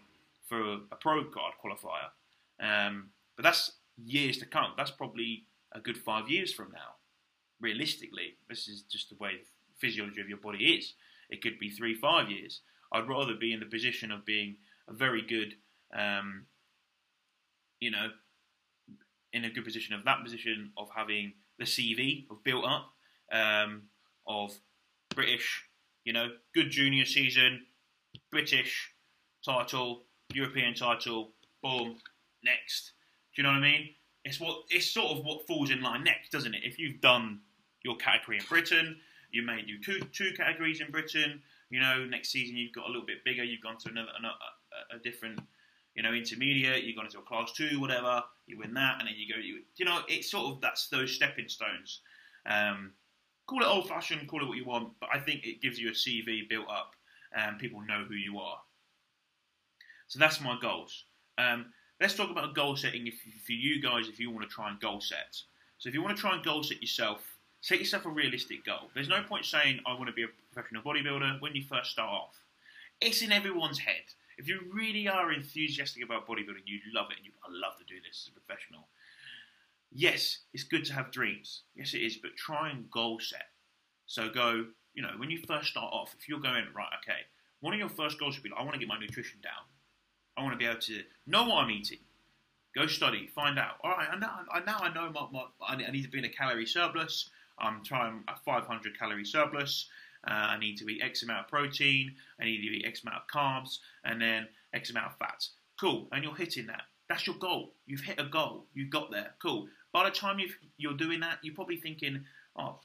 for 0.47 0.73
a 0.91 0.95
pro 0.99 1.23
card 1.25 1.53
qualifier. 1.63 2.09
Um, 2.59 3.09
but 3.35 3.43
that's 3.43 3.73
years 4.03 4.37
to 4.39 4.45
come. 4.45 4.71
That's 4.77 4.91
probably 4.91 5.43
a 5.73 5.79
good 5.79 5.97
five 5.97 6.29
years 6.29 6.53
from 6.53 6.71
now. 6.71 6.95
Realistically, 7.59 8.35
this 8.49 8.67
is 8.67 8.83
just 8.83 9.09
the 9.09 9.15
way 9.15 9.31
the 9.35 9.75
physiology 9.77 10.21
of 10.21 10.29
your 10.29 10.37
body 10.37 10.75
is. 10.75 10.93
It 11.29 11.41
could 11.41 11.59
be 11.59 11.69
three, 11.69 11.95
five 11.95 12.29
years. 12.29 12.61
I'd 12.91 13.09
rather 13.09 13.33
be 13.35 13.53
in 13.53 13.59
the 13.59 13.65
position 13.65 14.11
of 14.11 14.25
being 14.25 14.55
a 14.87 14.93
very 14.93 15.21
good, 15.21 15.55
um, 15.93 16.45
you 17.79 17.91
know, 17.91 18.09
in 19.33 19.43
a 19.43 19.49
good 19.49 19.65
position 19.65 19.93
of 19.93 20.05
that 20.05 20.23
position 20.23 20.71
of 20.77 20.89
having 20.95 21.33
the 21.59 21.65
CV 21.65 22.29
of 22.31 22.43
built 22.43 22.65
up 22.65 22.93
um, 23.31 23.83
of 24.25 24.57
British, 25.13 25.66
you 26.07 26.13
know, 26.13 26.29
good 26.55 26.69
junior 26.71 27.03
season, 27.03 27.65
British 28.31 28.93
title, 29.43 30.03
European 30.33 30.73
title, 30.73 31.33
boom, 31.61 31.97
next. 32.45 32.93
Do 33.35 33.41
you 33.41 33.43
know 33.43 33.53
what 33.53 33.57
I 33.57 33.71
mean? 33.71 33.89
It's 34.23 34.39
what 34.39 34.59
it's 34.69 34.89
sort 34.89 35.17
of 35.17 35.25
what 35.25 35.45
falls 35.45 35.69
in 35.69 35.81
line 35.81 36.05
next, 36.05 36.31
doesn't 36.31 36.55
it? 36.55 36.61
If 36.63 36.79
you've 36.79 37.01
done 37.01 37.41
your 37.83 37.97
category 37.97 38.37
in 38.37 38.45
Britain, 38.47 38.95
you 39.33 39.41
may 39.41 39.63
do 39.63 39.79
two 39.83 39.99
two 40.13 40.31
categories 40.37 40.79
in 40.79 40.91
Britain. 40.91 41.41
You 41.69 41.81
know, 41.81 42.05
next 42.05 42.29
season 42.29 42.55
you've 42.55 42.71
got 42.71 42.85
a 42.85 42.87
little 42.87 43.05
bit 43.05 43.25
bigger. 43.25 43.43
You've 43.43 43.61
gone 43.61 43.77
to 43.79 43.89
another, 43.89 44.11
another 44.17 44.35
a, 44.95 44.99
different, 44.99 45.41
you 45.93 46.03
know, 46.03 46.13
intermediate. 46.13 46.85
You've 46.85 46.95
gone 46.95 47.07
into 47.07 47.19
a 47.19 47.23
class 47.23 47.51
two, 47.51 47.81
whatever. 47.81 48.23
You 48.45 48.57
win 48.57 48.73
that, 48.75 48.99
and 48.99 49.09
then 49.09 49.15
you 49.17 49.33
go. 49.33 49.41
You, 49.41 49.59
you 49.75 49.83
know, 49.83 49.99
it's 50.07 50.31
sort 50.31 50.53
of 50.53 50.61
that's 50.61 50.87
those 50.87 51.11
stepping 51.13 51.49
stones. 51.49 51.99
Um, 52.45 52.93
call 53.47 53.61
it 53.61 53.67
old 53.67 53.87
fashioned, 53.87 54.27
call 54.27 54.43
it 54.43 54.47
what 54.47 54.57
you 54.57 54.65
want, 54.65 54.93
but 54.99 55.09
I 55.13 55.19
think 55.19 55.45
it 55.45 55.61
gives 55.61 55.79
you 55.79 55.89
a 55.89 55.93
CV 55.93 56.47
built 56.47 56.67
up, 56.69 56.93
and 57.35 57.57
people 57.59 57.81
know 57.81 58.05
who 58.07 58.15
you 58.15 58.39
are. 58.39 58.59
So 60.07 60.19
that's 60.19 60.39
my 60.39 60.57
goals. 60.61 61.05
Um, 61.37 61.67
let's 61.99 62.13
talk 62.13 62.29
about 62.29 62.55
goal 62.55 62.75
setting 62.75 63.07
if, 63.07 63.15
for 63.45 63.53
you 63.53 63.81
guys 63.81 64.07
if 64.07 64.19
you 64.19 64.31
want 64.31 64.47
to 64.47 64.53
try 64.53 64.69
and 64.69 64.79
goal 64.79 65.01
set. 65.01 65.35
So 65.79 65.89
if 65.89 65.95
you 65.95 66.01
want 66.01 66.15
to 66.15 66.21
try 66.21 66.35
and 66.35 66.43
goal 66.43 66.63
set 66.63 66.81
yourself, 66.81 67.37
Set 67.61 67.79
yourself 67.79 68.05
a 68.05 68.09
realistic 68.09 68.63
goal. 68.65 68.89
There's 68.93 69.09
no 69.09 69.23
point 69.23 69.45
saying, 69.45 69.81
I 69.85 69.93
want 69.93 70.07
to 70.07 70.13
be 70.13 70.23
a 70.23 70.27
professional 70.53 70.83
bodybuilder 70.83 71.41
when 71.41 71.55
you 71.55 71.63
first 71.63 71.91
start 71.91 72.09
off. 72.09 72.35
It's 73.01 73.21
in 73.21 73.31
everyone's 73.31 73.79
head. 73.79 74.03
If 74.37 74.47
you 74.47 74.61
really 74.71 75.07
are 75.07 75.33
enthusiastic 75.33 76.03
about 76.03 76.27
bodybuilding, 76.27 76.65
you 76.65 76.79
love 76.93 77.07
it 77.11 77.17
and 77.17 77.25
you 77.25 77.31
I 77.43 77.49
love 77.49 77.77
to 77.79 77.83
do 77.83 77.99
this 78.07 78.23
as 78.23 78.31
a 78.31 78.39
professional. 78.39 78.87
Yes, 79.91 80.39
it's 80.53 80.63
good 80.63 80.85
to 80.85 80.93
have 80.93 81.11
dreams. 81.11 81.63
Yes, 81.75 81.93
it 81.93 81.99
is, 81.99 82.17
but 82.17 82.35
try 82.35 82.69
and 82.69 82.89
goal 82.91 83.19
set. 83.19 83.47
So 84.05 84.29
go, 84.29 84.65
you 84.93 85.01
know, 85.01 85.11
when 85.17 85.29
you 85.29 85.39
first 85.47 85.69
start 85.69 85.91
off, 85.93 86.15
if 86.17 86.27
you're 86.27 86.39
going, 86.39 86.65
right, 86.75 86.89
okay, 87.03 87.21
one 87.61 87.73
of 87.73 87.79
your 87.79 87.89
first 87.89 88.19
goals 88.19 88.35
should 88.35 88.43
be 88.43 88.49
like, 88.49 88.59
I 88.59 88.63
want 88.63 88.73
to 88.73 88.79
get 88.79 88.87
my 88.87 88.99
nutrition 88.99 89.39
down. 89.41 89.63
I 90.37 90.43
want 90.43 90.53
to 90.53 90.57
be 90.57 90.65
able 90.65 90.79
to 90.79 91.01
know 91.25 91.43
what 91.43 91.63
I'm 91.63 91.71
eating. 91.71 91.99
Go 92.75 92.85
study, 92.85 93.27
find 93.33 93.57
out. 93.57 93.75
All 93.83 93.91
right, 93.91 94.07
now 94.19 94.41
I, 94.51 94.59
now 94.59 94.77
I 94.79 94.93
know 94.93 95.11
my, 95.11 95.27
my, 95.31 95.45
I 95.67 95.91
need 95.91 96.03
to 96.03 96.09
be 96.09 96.19
in 96.19 96.25
a 96.25 96.29
calorie 96.29 96.67
surplus. 96.67 97.29
I'm 97.57 97.83
trying 97.83 98.23
a 98.27 98.35
500 98.45 98.99
calorie 98.99 99.25
surplus. 99.25 99.89
Uh, 100.27 100.31
I 100.31 100.59
need 100.59 100.77
to 100.77 100.87
eat 100.89 101.01
X 101.01 101.23
amount 101.23 101.45
of 101.45 101.47
protein. 101.47 102.13
I 102.39 102.45
need 102.45 102.57
to 102.57 102.75
eat 102.75 102.85
X 102.85 103.01
amount 103.01 103.23
of 103.23 103.27
carbs, 103.33 103.79
and 104.03 104.21
then 104.21 104.47
X 104.73 104.91
amount 104.91 105.07
of 105.07 105.17
fats. 105.17 105.51
Cool, 105.79 106.07
and 106.11 106.23
you're 106.23 106.35
hitting 106.35 106.67
that. 106.67 106.83
That's 107.09 107.25
your 107.25 107.37
goal. 107.37 107.73
You've 107.85 108.01
hit 108.01 108.19
a 108.19 108.25
goal. 108.25 108.65
You've 108.73 108.89
got 108.89 109.11
there. 109.11 109.31
Cool. 109.41 109.67
By 109.93 110.05
the 110.05 110.15
time 110.15 110.39
you 110.77 110.89
are 110.89 110.97
doing 110.97 111.19
that, 111.21 111.39
you're 111.41 111.55
probably 111.55 111.77
thinking, 111.77 112.25
"Oh, 112.55 112.79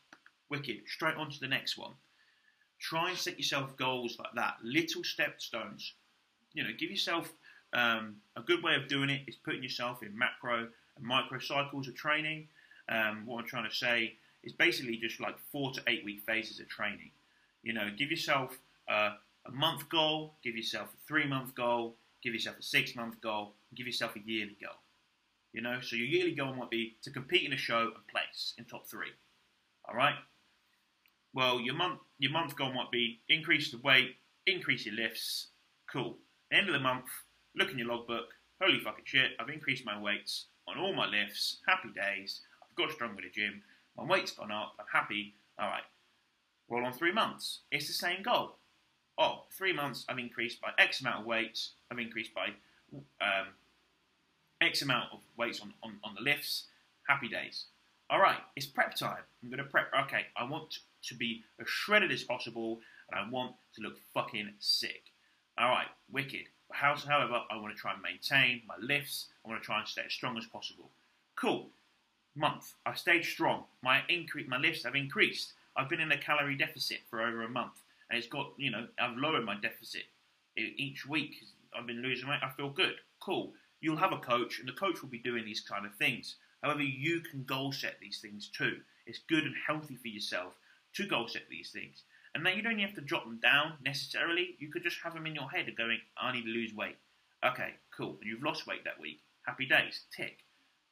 wicked!" 0.49 0.83
Straight 0.87 1.17
on 1.17 1.31
to 1.31 1.41
the 1.41 1.49
next 1.49 1.77
one. 1.77 1.95
Try 2.79 3.11
and 3.11 3.19
set 3.19 3.39
yourself 3.39 3.77
goals 3.77 4.19
like 4.19 4.33
that. 4.35 4.57
Little 4.63 5.05
step 5.05 5.41
stones. 5.41 5.95
You 6.53 6.65
know, 6.65 6.71
give 6.79 6.91
yourself 6.91 7.33
um, 7.73 8.17
a 8.37 8.43
good 8.43 8.63
way 8.63 8.75
of 8.75 8.89
doing 8.89 9.11
it 9.11 9.23
is 9.27 9.37
putting 9.37 9.63
yourself 9.63 10.03
in 10.03 10.17
macro 10.17 10.69
and 10.97 11.07
micro 11.07 11.39
cycles 11.39 11.89
of 11.89 11.95
training. 11.95 12.49
Um, 12.89 13.25
what 13.27 13.41
I'm 13.41 13.47
trying 13.47 13.69
to 13.69 13.75
say 13.75 14.17
is 14.43 14.53
basically 14.53 14.97
just 14.97 15.21
like 15.21 15.39
four 15.51 15.73
to 15.73 15.83
eight 15.87 16.05
week 16.05 16.23
phases 16.27 16.61
of 16.61 16.69
training. 16.69 17.11
You 17.63 17.73
know, 17.73 17.91
give 17.97 18.11
yourself 18.11 18.59
a 18.89 19.13
a 19.47 19.51
month 19.51 19.89
goal, 19.89 20.35
give 20.43 20.57
yourself 20.57 20.89
a 20.89 21.07
three 21.07 21.27
month 21.27 21.55
goal, 21.55 21.97
give 22.23 22.35
yourself 22.35 22.59
a 22.59 22.63
six 22.63 22.95
month 22.95 23.21
goal, 23.21 23.55
give 23.75 23.87
yourself 23.87 24.17
a 24.17 24.21
yearly 24.25 24.57
goal. 24.61 24.77
You 25.53 25.61
know, 25.61 25.81
so 25.83 25.97
your 25.97 26.07
yearly 26.07 26.35
goal 26.35 26.55
might 26.55 26.71
be 26.71 26.97
to 27.03 27.11
compete 27.11 27.45
in 27.45 27.53
a 27.53 27.59
show 27.59 27.91
and 27.95 28.07
place 28.09 28.55
in 28.57 28.65
top 28.65 28.87
three. 28.89 29.13
All 29.87 29.95
right. 29.95 30.15
Well, 31.35 31.61
your 31.61 31.75
month 31.75 32.01
your 32.19 32.33
month 32.33 32.57
goal 32.57 32.73
might 32.73 32.91
be 32.91 33.21
increase 33.29 33.71
the 33.71 33.79
weight, 33.79 34.17
increase 34.47 34.87
your 34.87 34.95
lifts. 34.95 35.49
Cool. 35.91 36.19
End 36.53 36.69
of 36.69 36.75
the 36.75 36.81
month, 36.81 37.07
look 37.57 37.71
in 37.71 37.79
your 37.79 37.89
logbook. 37.89 38.29
Holy 38.61 38.79
fucking 38.79 39.05
shit! 39.07 39.33
I've 39.41 39.49
increased 39.49 39.85
my 39.85 40.01
weights 40.01 40.47
on 40.69 40.79
all 40.79 40.95
my 40.95 41.07
lifts. 41.07 41.59
Happy 41.67 41.89
days. 41.95 42.41
I've 42.63 42.77
got 42.77 42.93
stronger 42.93 43.21
in 43.21 43.29
the 43.29 43.31
gym. 43.31 43.63
My 43.97 44.05
weight's 44.05 44.33
gone 44.33 44.53
up. 44.53 44.75
I'm 44.79 44.87
happy. 44.93 45.35
All 45.59 45.69
right. 45.69 45.83
Well, 46.69 46.85
on 46.85 46.93
three 46.93 47.13
months, 47.13 47.61
it's 47.71 47.89
the 47.89 47.93
same 47.93 48.23
goal. 48.23 48.57
Oh, 49.23 49.45
three 49.53 49.73
months, 49.73 50.05
I've 50.09 50.19
increased 50.19 50.61
by 50.61 50.71
X 50.79 51.01
amount 51.01 51.21
of 51.21 51.27
weights. 51.27 51.75
I've 51.93 52.01
increased 52.01 52.35
by 52.35 52.49
um, 53.21 53.47
X 54.61 54.83
amount 54.83 55.13
of 55.13 55.21
weights 55.37 55.61
on, 55.61 55.73
on, 55.85 55.95
on 56.03 56.17
the 56.17 56.23
lifts. 56.23 56.65
Happy 57.07 57.29
days. 57.29 57.67
All 58.11 58.21
right, 58.21 58.39
it's 58.57 58.67
prep 58.67 58.97
time. 58.97 59.23
I'm 59.41 59.49
going 59.49 59.59
to 59.59 59.65
prep. 59.65 59.93
Okay, 60.07 60.27
I 60.37 60.43
want 60.43 60.79
to 61.05 61.15
be 61.15 61.45
as 61.61 61.69
shredded 61.69 62.11
as 62.11 62.25
possible, 62.25 62.81
and 63.13 63.21
I 63.21 63.31
want 63.31 63.55
to 63.77 63.83
look 63.83 63.95
fucking 64.13 64.55
sick. 64.59 65.13
All 65.57 65.69
right, 65.69 65.87
wicked. 66.11 66.47
However, 66.73 67.43
I 67.49 67.57
want 67.59 67.73
to 67.73 67.81
try 67.81 67.93
and 67.93 68.03
maintain 68.03 68.63
my 68.67 68.75
lifts. 68.81 69.29
I 69.45 69.49
want 69.49 69.63
to 69.63 69.65
try 69.65 69.79
and 69.79 69.87
stay 69.87 70.03
as 70.05 70.13
strong 70.13 70.37
as 70.37 70.47
possible. 70.47 70.91
Cool. 71.37 71.69
Month. 72.35 72.73
I've 72.85 72.99
stayed 72.99 73.25
strong. 73.25 73.65
My 73.83 74.01
increase, 74.09 74.49
my 74.49 74.59
lifts 74.59 74.83
have 74.83 74.97
increased. 74.97 75.53
I've 75.77 75.89
been 75.89 76.01
in 76.01 76.11
a 76.11 76.19
calorie 76.19 76.57
deficit 76.57 76.99
for 77.09 77.23
over 77.23 77.45
a 77.45 77.49
month, 77.49 77.83
and 78.13 78.19
it's 78.19 78.29
got 78.29 78.53
you 78.59 78.71
know 78.71 78.87
I've 79.01 79.17
lowered 79.17 79.45
my 79.45 79.57
deficit 79.61 80.03
each 80.57 81.07
week. 81.07 81.35
I've 81.75 81.87
been 81.87 82.03
losing 82.03 82.29
weight. 82.29 82.41
I 82.43 82.51
feel 82.51 82.69
good. 82.69 82.97
Cool. 83.21 83.55
You'll 83.81 83.97
have 83.97 84.13
a 84.13 84.19
coach, 84.19 84.61
and 84.61 84.69
the 84.69 84.73
coach 84.73 85.01
will 85.01 85.09
be 85.09 85.19
doing 85.19 85.47
these 85.47 85.63
kind 85.63 85.87
of 85.87 85.95
things. 85.95 86.37
However, 86.63 86.83
you 86.83 87.21
can 87.21 87.45
goal 87.45 87.73
set 87.73 87.97
these 88.01 88.21
things 88.21 88.51
too. 88.57 88.77
It's 89.07 89.21
good 89.29 89.45
and 89.45 89.55
healthy 89.67 89.97
for 89.97 90.09
yourself 90.09 90.55
to 90.95 91.07
goal 91.07 91.27
set 91.27 91.49
these 91.51 91.71
things. 91.71 92.05
And 92.35 92.45
then 92.47 92.57
you 92.57 92.63
don't 92.63 92.73
even 92.73 92.85
have 92.85 92.95
to 92.95 93.03
jot 93.03 93.25
them 93.25 93.41
down 93.43 93.75
necessarily. 93.85 94.57
You 94.59 94.71
could 94.71 94.83
just 94.83 94.99
have 95.03 95.15
them 95.15 95.27
in 95.27 95.35
your 95.35 95.51
head 95.51 95.69
of 95.69 95.77
going, 95.77 95.99
I 96.17 96.33
need 96.33 96.45
to 96.45 96.51
lose 96.51 96.75
weight. 96.75 96.97
Okay, 97.45 97.71
cool. 97.97 98.19
And 98.21 98.31
you've 98.31 98.43
lost 98.43 98.67
weight 98.67 98.85
that 98.85 99.01
week. 99.01 99.21
Happy 99.45 99.67
days. 99.67 100.03
Tick. 100.15 100.39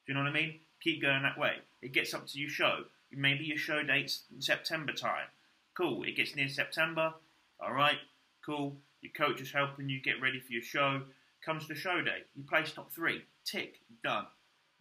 Do 0.06 0.12
you 0.12 0.14
know 0.14 0.24
what 0.24 0.30
I 0.30 0.32
mean? 0.32 0.60
Keep 0.82 1.02
going 1.02 1.22
that 1.22 1.38
way. 1.38 1.56
It 1.82 1.92
gets 1.92 2.14
up 2.14 2.26
to 2.26 2.38
your 2.38 2.50
show. 2.50 2.84
Maybe 3.12 3.44
your 3.44 3.58
show 3.58 3.82
date's 3.82 4.24
in 4.34 4.42
September 4.42 4.92
time. 4.92 5.28
Cool. 5.80 6.02
It 6.02 6.14
gets 6.14 6.36
near 6.36 6.48
September. 6.48 7.14
All 7.58 7.72
right. 7.72 7.96
Cool. 8.44 8.76
Your 9.00 9.12
coach 9.12 9.40
is 9.40 9.50
helping 9.50 9.88
you 9.88 9.98
get 10.02 10.20
ready 10.20 10.38
for 10.38 10.52
your 10.52 10.62
show. 10.62 11.00
Comes 11.42 11.66
the 11.66 11.74
show 11.74 12.02
day. 12.02 12.18
You 12.36 12.42
place 12.42 12.72
top 12.72 12.92
three. 12.92 13.22
Tick. 13.46 13.76
Done. 14.04 14.26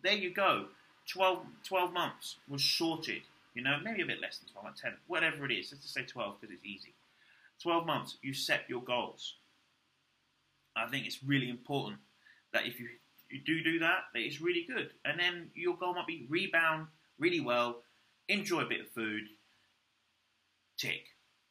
There 0.03 0.13
you 0.13 0.33
go. 0.33 0.65
12, 1.09 1.39
12 1.63 1.93
months 1.93 2.35
was 2.49 2.61
sorted. 2.61 3.21
You 3.53 3.63
know, 3.63 3.77
maybe 3.81 4.01
a 4.01 4.05
bit 4.05 4.19
less 4.21 4.39
than 4.39 4.49
12, 4.49 4.65
like 4.65 4.75
10, 4.75 4.93
whatever 5.07 5.45
it 5.45 5.53
is. 5.53 5.71
Let's 5.71 5.83
just 5.83 5.93
say 5.93 6.03
12 6.03 6.35
because 6.41 6.53
it's 6.53 6.65
easy. 6.65 6.93
12 7.63 7.85
months, 7.85 8.17
you 8.21 8.33
set 8.33 8.63
your 8.67 8.81
goals. 8.81 9.35
I 10.75 10.87
think 10.87 11.05
it's 11.05 11.23
really 11.23 11.49
important 11.49 11.99
that 12.51 12.67
if 12.67 12.77
you, 12.77 12.89
you 13.29 13.39
do 13.45 13.63
do 13.63 13.79
that, 13.79 13.99
that 14.13 14.19
it's 14.19 14.41
really 14.41 14.65
good. 14.67 14.89
And 15.05 15.17
then 15.17 15.49
your 15.55 15.77
goal 15.77 15.93
might 15.93 16.07
be 16.07 16.25
rebound 16.29 16.87
really 17.17 17.39
well, 17.39 17.83
enjoy 18.27 18.61
a 18.61 18.65
bit 18.65 18.81
of 18.81 18.89
food, 18.89 19.23
tick. 20.79 21.05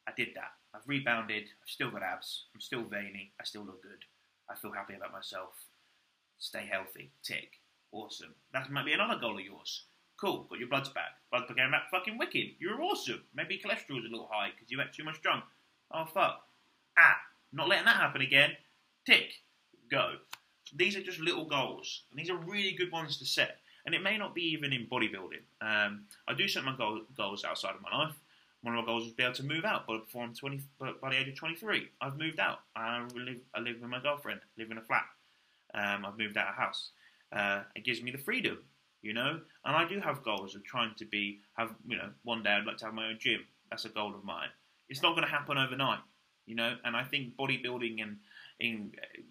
I 0.07 0.11
did 0.17 0.29
that. 0.35 0.51
I've 0.73 0.87
rebounded. 0.87 1.43
I've 1.43 1.69
still 1.69 1.91
got 1.91 2.03
abs. 2.03 2.45
I'm 2.53 2.61
still 2.61 2.83
veiny. 2.83 3.31
I 3.39 3.43
still 3.43 3.63
look 3.63 3.81
good. 3.81 4.03
I 4.49 4.55
feel 4.55 4.71
happy 4.71 4.95
about 4.95 5.13
myself. 5.13 5.53
Stay 6.39 6.67
healthy. 6.69 7.11
Tick. 7.23 7.61
Awesome. 7.91 8.33
That 8.53 8.71
might 8.71 8.85
be 8.85 8.93
another 8.93 9.19
goal 9.19 9.37
of 9.37 9.45
yours. 9.45 9.85
Cool, 10.19 10.47
got 10.49 10.59
your 10.59 10.67
bloods 10.67 10.89
back. 10.89 11.11
Bloods 11.31 11.45
became 11.47 11.71
back 11.71 11.89
fucking 11.89 12.17
wicked. 12.17 12.47
You're 12.59 12.81
awesome. 12.81 13.23
Maybe 13.33 13.61
cholesterol's 13.63 14.05
a 14.05 14.11
little 14.11 14.29
high 14.29 14.49
because 14.49 14.69
you 14.69 14.81
ate 14.81 14.93
too 14.93 15.05
much 15.05 15.21
drunk. 15.21 15.43
Oh 15.93 16.05
fuck. 16.05 16.41
Ah, 16.97 17.15
not 17.53 17.69
letting 17.69 17.85
that 17.85 17.95
happen 17.95 18.21
again. 18.21 18.51
Tick. 19.05 19.31
Go. 19.89 20.15
These 20.75 20.97
are 20.97 21.01
just 21.01 21.19
little 21.19 21.45
goals. 21.45 22.03
And 22.11 22.19
these 22.19 22.29
are 22.29 22.35
really 22.35 22.73
good 22.73 22.91
ones 22.91 23.17
to 23.17 23.25
set. 23.25 23.57
And 23.85 23.95
it 23.95 24.03
may 24.03 24.17
not 24.17 24.35
be 24.35 24.43
even 24.43 24.73
in 24.73 24.87
bodybuilding. 24.91 25.45
Um, 25.61 26.01
I 26.27 26.33
do 26.37 26.47
set 26.47 26.65
my 26.65 26.75
goal, 26.75 27.01
goals 27.15 27.45
outside 27.45 27.75
of 27.75 27.81
my 27.81 27.97
life. 27.97 28.15
One 28.61 28.75
of 28.75 28.83
my 28.83 28.85
goals 28.85 29.05
is 29.05 29.11
to 29.11 29.15
be 29.15 29.23
able 29.23 29.35
to 29.35 29.43
move 29.43 29.63
out 29.63 29.87
by, 29.87 29.97
before 29.97 30.23
I'm 30.23 30.33
20, 30.33 30.61
by 30.79 31.09
the 31.09 31.17
age 31.17 31.29
of 31.29 31.35
23. 31.35 31.87
I've 32.01 32.17
moved 32.17 32.39
out. 32.39 32.59
I 32.75 33.05
live, 33.15 33.39
I 33.55 33.59
live 33.59 33.79
with 33.79 33.89
my 33.89 34.01
girlfriend, 34.01 34.41
live 34.57 34.69
in 34.71 34.77
a 34.77 34.81
flat. 34.81 35.05
Um, 35.73 36.05
I've 36.05 36.17
moved 36.17 36.37
out 36.37 36.49
of 36.49 36.55
house. 36.55 36.89
Uh, 37.31 37.61
it 37.75 37.85
gives 37.85 38.01
me 38.01 38.11
the 38.11 38.17
freedom 38.17 38.57
you 39.01 39.13
know. 39.13 39.39
And 39.65 39.75
I 39.75 39.87
do 39.87 39.99
have 39.99 40.23
goals 40.23 40.55
of 40.55 40.63
trying 40.63 40.93
to 40.95 41.05
be 41.05 41.39
have 41.57 41.75
you 41.87 41.97
know 41.97 42.09
one 42.23 42.43
day 42.43 42.51
I'd 42.51 42.65
like 42.65 42.77
to 42.77 42.85
have 42.85 42.93
my 42.93 43.07
own 43.07 43.17
gym. 43.19 43.41
That's 43.69 43.85
a 43.85 43.89
goal 43.89 44.15
of 44.15 44.23
mine. 44.23 44.49
It's 44.89 45.01
not 45.01 45.15
going 45.15 45.25
to 45.25 45.31
happen 45.31 45.57
overnight, 45.57 45.99
you 46.45 46.55
know. 46.55 46.75
And 46.83 46.95
I 46.95 47.03
think 47.03 47.35
bodybuilding 47.37 48.01
and 48.01 48.17
in 48.59 48.93
uh, 49.01 49.21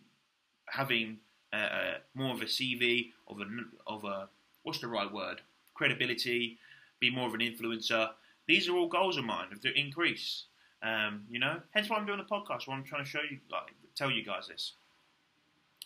having 0.67 1.19
uh, 1.53 1.57
uh 1.57 1.95
more 2.15 2.35
of 2.35 2.43
a 2.43 2.47
CV 2.47 3.13
of 3.27 3.41
a 3.41 3.47
of 3.87 4.05
a 4.05 4.29
what's 4.63 4.81
the 4.81 4.89
right 4.89 5.13
word 5.13 5.41
credibility, 5.75 6.59
be 7.01 7.11
more 7.11 7.29
of 7.29 7.35
an 7.35 7.41
influencer. 7.41 8.11
These 8.49 8.69
are 8.69 8.77
all 8.77 8.89
goals 8.89 9.17
of 9.19 9.25
mine 9.25 9.49
of 9.53 9.61
the 9.61 9.73
increase. 9.79 10.45
Um, 10.83 11.25
you 11.31 11.39
know, 11.39 11.61
hence 11.71 11.89
why 11.89 11.99
I'm 11.99 12.07
doing 12.07 12.19
the 12.19 12.25
podcast. 12.25 12.67
Why 12.67 12.75
I'm 12.75 12.85
trying 12.85 13.05
to 13.05 13.09
show 13.09 13.21
you, 13.31 13.39
like, 13.53 13.75
tell 13.95 14.11
you 14.11 14.25
guys 14.25 14.49
this. 14.49 14.73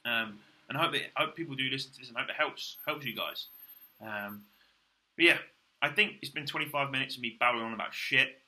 Um, 0.05 0.39
and 0.69 0.79
I 0.79 0.83
hope 0.83 0.93
that 0.93 1.03
I 1.17 1.25
hope 1.25 1.37
people 1.37 1.55
do 1.55 1.69
listen 1.71 1.93
to 1.93 1.99
this 1.99 2.09
and 2.09 2.17
I 2.17 2.21
hope 2.21 2.31
it 2.31 2.37
helps 2.37 2.77
helps 2.87 3.05
you 3.05 3.15
guys. 3.15 3.47
Um, 4.01 4.43
but 5.17 5.25
yeah, 5.25 5.39
I 5.83 5.89
think 5.89 6.15
it's 6.23 6.31
been 6.31 6.47
25 6.47 6.91
minutes 6.91 7.17
of 7.17 7.23
me 7.23 7.37
babbling 7.39 7.65
on 7.65 7.75
about 7.75 7.93
shit. 7.93 8.39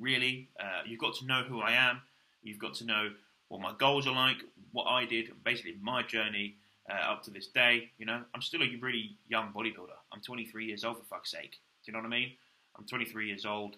Really, 0.00 0.48
uh, 0.58 0.82
you've 0.86 1.00
got 1.00 1.14
to 1.16 1.26
know 1.26 1.42
who 1.42 1.60
I 1.60 1.72
am. 1.72 2.00
You've 2.42 2.58
got 2.58 2.74
to 2.74 2.84
know 2.86 3.10
what 3.48 3.60
my 3.60 3.72
goals 3.78 4.06
are 4.06 4.14
like, 4.14 4.38
what 4.72 4.84
I 4.84 5.04
did, 5.04 5.30
basically 5.44 5.76
my 5.80 6.02
journey 6.02 6.56
uh, 6.90 7.12
up 7.12 7.22
to 7.24 7.30
this 7.30 7.48
day. 7.48 7.90
You 7.98 8.06
know, 8.06 8.22
I'm 8.34 8.42
still 8.42 8.62
a 8.62 8.76
really 8.80 9.16
young 9.28 9.52
bodybuilder. 9.54 9.96
I'm 10.12 10.20
23 10.20 10.66
years 10.66 10.84
old 10.84 10.98
for 10.98 11.04
fuck's 11.04 11.30
sake. 11.30 11.58
Do 11.84 11.90
you 11.90 11.92
know 11.92 11.98
what 11.98 12.06
I 12.06 12.10
mean? 12.10 12.32
I'm 12.76 12.86
23 12.86 13.28
years 13.28 13.46
old. 13.46 13.76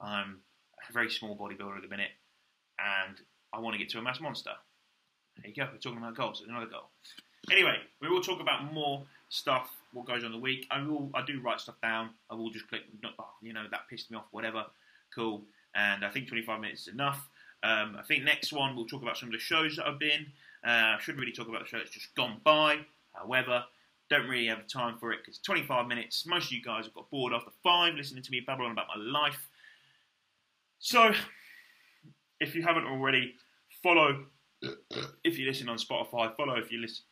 I'm 0.00 0.40
a 0.88 0.92
very 0.92 1.10
small 1.10 1.36
bodybuilder 1.36 1.76
at 1.76 1.82
the 1.82 1.88
minute, 1.88 2.10
and 2.78 3.16
I 3.52 3.60
want 3.60 3.74
to 3.74 3.78
get 3.78 3.88
to 3.90 3.98
a 3.98 4.02
mass 4.02 4.20
monster. 4.20 4.52
There 5.36 5.50
you 5.50 5.54
go. 5.54 5.68
We're 5.72 5.78
talking 5.78 5.98
about 5.98 6.16
goals. 6.16 6.42
Another 6.46 6.66
goal. 6.66 6.90
Anyway, 7.50 7.76
we 8.00 8.08
will 8.08 8.20
talk 8.20 8.40
about 8.40 8.72
more 8.72 9.06
stuff 9.28 9.70
what 9.92 10.06
goes 10.06 10.24
on 10.24 10.32
the 10.32 10.38
week. 10.38 10.66
I 10.70 10.82
will, 10.82 11.10
I 11.14 11.24
do 11.24 11.40
write 11.40 11.60
stuff 11.60 11.76
down. 11.82 12.10
I 12.30 12.34
will 12.34 12.50
just 12.50 12.68
click, 12.68 12.82
oh, 13.18 13.24
you 13.40 13.52
know, 13.52 13.64
that 13.70 13.82
pissed 13.88 14.10
me 14.10 14.16
off, 14.16 14.26
whatever. 14.32 14.64
Cool. 15.14 15.44
And 15.74 16.04
I 16.04 16.10
think 16.10 16.28
25 16.28 16.60
minutes 16.60 16.82
is 16.82 16.94
enough. 16.94 17.28
Um, 17.62 17.96
I 17.98 18.02
think 18.06 18.24
next 18.24 18.52
one 18.52 18.76
we'll 18.76 18.86
talk 18.86 19.02
about 19.02 19.16
some 19.16 19.28
of 19.28 19.32
the 19.32 19.38
shows 19.38 19.76
that 19.76 19.86
I've 19.86 19.98
been. 19.98 20.26
Uh, 20.66 20.96
I 20.96 20.98
shouldn't 21.00 21.20
really 21.20 21.32
talk 21.32 21.48
about 21.48 21.62
the 21.62 21.68
show 21.68 21.78
that's 21.78 21.90
just 21.90 22.14
gone 22.14 22.40
by. 22.44 22.80
However, 23.12 23.64
don't 24.10 24.28
really 24.28 24.46
have 24.46 24.66
time 24.66 24.96
for 24.98 25.12
it 25.12 25.20
because 25.24 25.38
25 25.40 25.86
minutes. 25.86 26.26
Most 26.26 26.46
of 26.46 26.52
you 26.52 26.62
guys 26.62 26.84
have 26.84 26.94
got 26.94 27.10
bored 27.10 27.32
after 27.32 27.50
five 27.62 27.94
listening 27.94 28.22
to 28.22 28.30
me 28.30 28.42
babble 28.46 28.64
on 28.64 28.72
about 28.72 28.86
my 28.96 29.02
life. 29.02 29.48
So, 30.78 31.12
if 32.40 32.54
you 32.54 32.62
haven't 32.62 32.86
already, 32.86 33.34
follow. 33.82 34.24
If 35.22 35.38
you 35.38 35.46
listen 35.46 35.68
on 35.68 35.76
Spotify, 35.78 36.34
follow 36.36 36.54
if 36.54 36.72
you 36.72 36.80
listen 36.80 37.04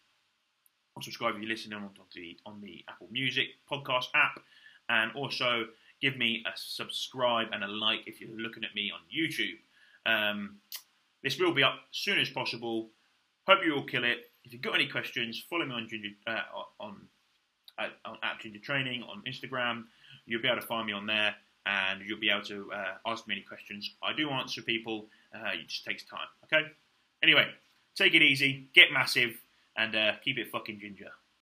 or 0.97 1.03
subscribe 1.03 1.35
if 1.35 1.43
you're 1.43 1.51
listening 1.51 1.79
on 1.79 1.91
the 2.15 2.37
on 2.47 2.61
the 2.61 2.85
Apple 2.89 3.09
Music 3.11 3.49
podcast 3.71 4.07
app, 4.15 4.41
and 4.89 5.13
also 5.15 5.67
give 6.01 6.17
me 6.17 6.43
a 6.47 6.51
subscribe 6.57 7.49
and 7.53 7.63
a 7.63 7.69
like 7.69 8.01
if 8.07 8.21
you're 8.21 8.39
looking 8.39 8.65
at 8.65 8.75
me 8.75 8.91
on 8.91 9.01
YouTube. 9.15 9.59
Um, 10.07 10.57
this 11.23 11.39
will 11.39 11.53
be 11.53 11.63
up 11.63 11.75
as 11.91 11.97
soon 11.99 12.19
as 12.19 12.31
possible. 12.31 12.91
Hope 13.47 13.61
you 13.65 13.75
all 13.75 13.85
kill 13.85 14.05
it. 14.05 14.31
If 14.47 14.53
you've 14.53 14.63
got 14.63 14.77
any 14.77 14.87
questions, 14.87 15.45
follow 15.51 15.67
me 15.67 15.75
on 15.75 15.89
Ginger 15.89 16.11
uh, 16.29 16.41
on 16.79 17.09
uh, 17.79 17.89
on 18.05 18.17
at 18.23 18.39
Ginger 18.41 18.61
Training 18.61 19.03
on 19.03 19.23
Instagram. 19.27 19.85
You'll 20.25 20.41
be 20.41 20.47
able 20.47 20.61
to 20.61 20.67
find 20.67 20.87
me 20.87 20.93
on 20.93 21.05
there, 21.07 21.35
and 21.67 22.01
you'll 22.07 22.21
be 22.21 22.31
able 22.31 22.45
to 22.45 22.71
uh, 22.73 23.11
ask 23.11 23.27
me 23.27 23.35
any 23.35 23.43
questions. 23.43 23.91
I 24.05 24.13
do 24.13 24.31
answer 24.31 24.63
people. 24.63 25.07
Uh, 25.35 25.49
it 25.55 25.67
just 25.67 25.85
takes 25.85 26.05
time. 26.05 26.29
Okay. 26.45 26.65
Anyway, 27.25 27.49
take 27.97 28.15
it 28.15 28.23
easy. 28.23 28.69
Get 28.73 28.93
massive 28.93 29.33
and 29.77 29.97
uh, 29.97 30.13
keep 30.25 30.39
it 30.39 30.49
fucking 30.53 30.79
ginger. 30.79 31.11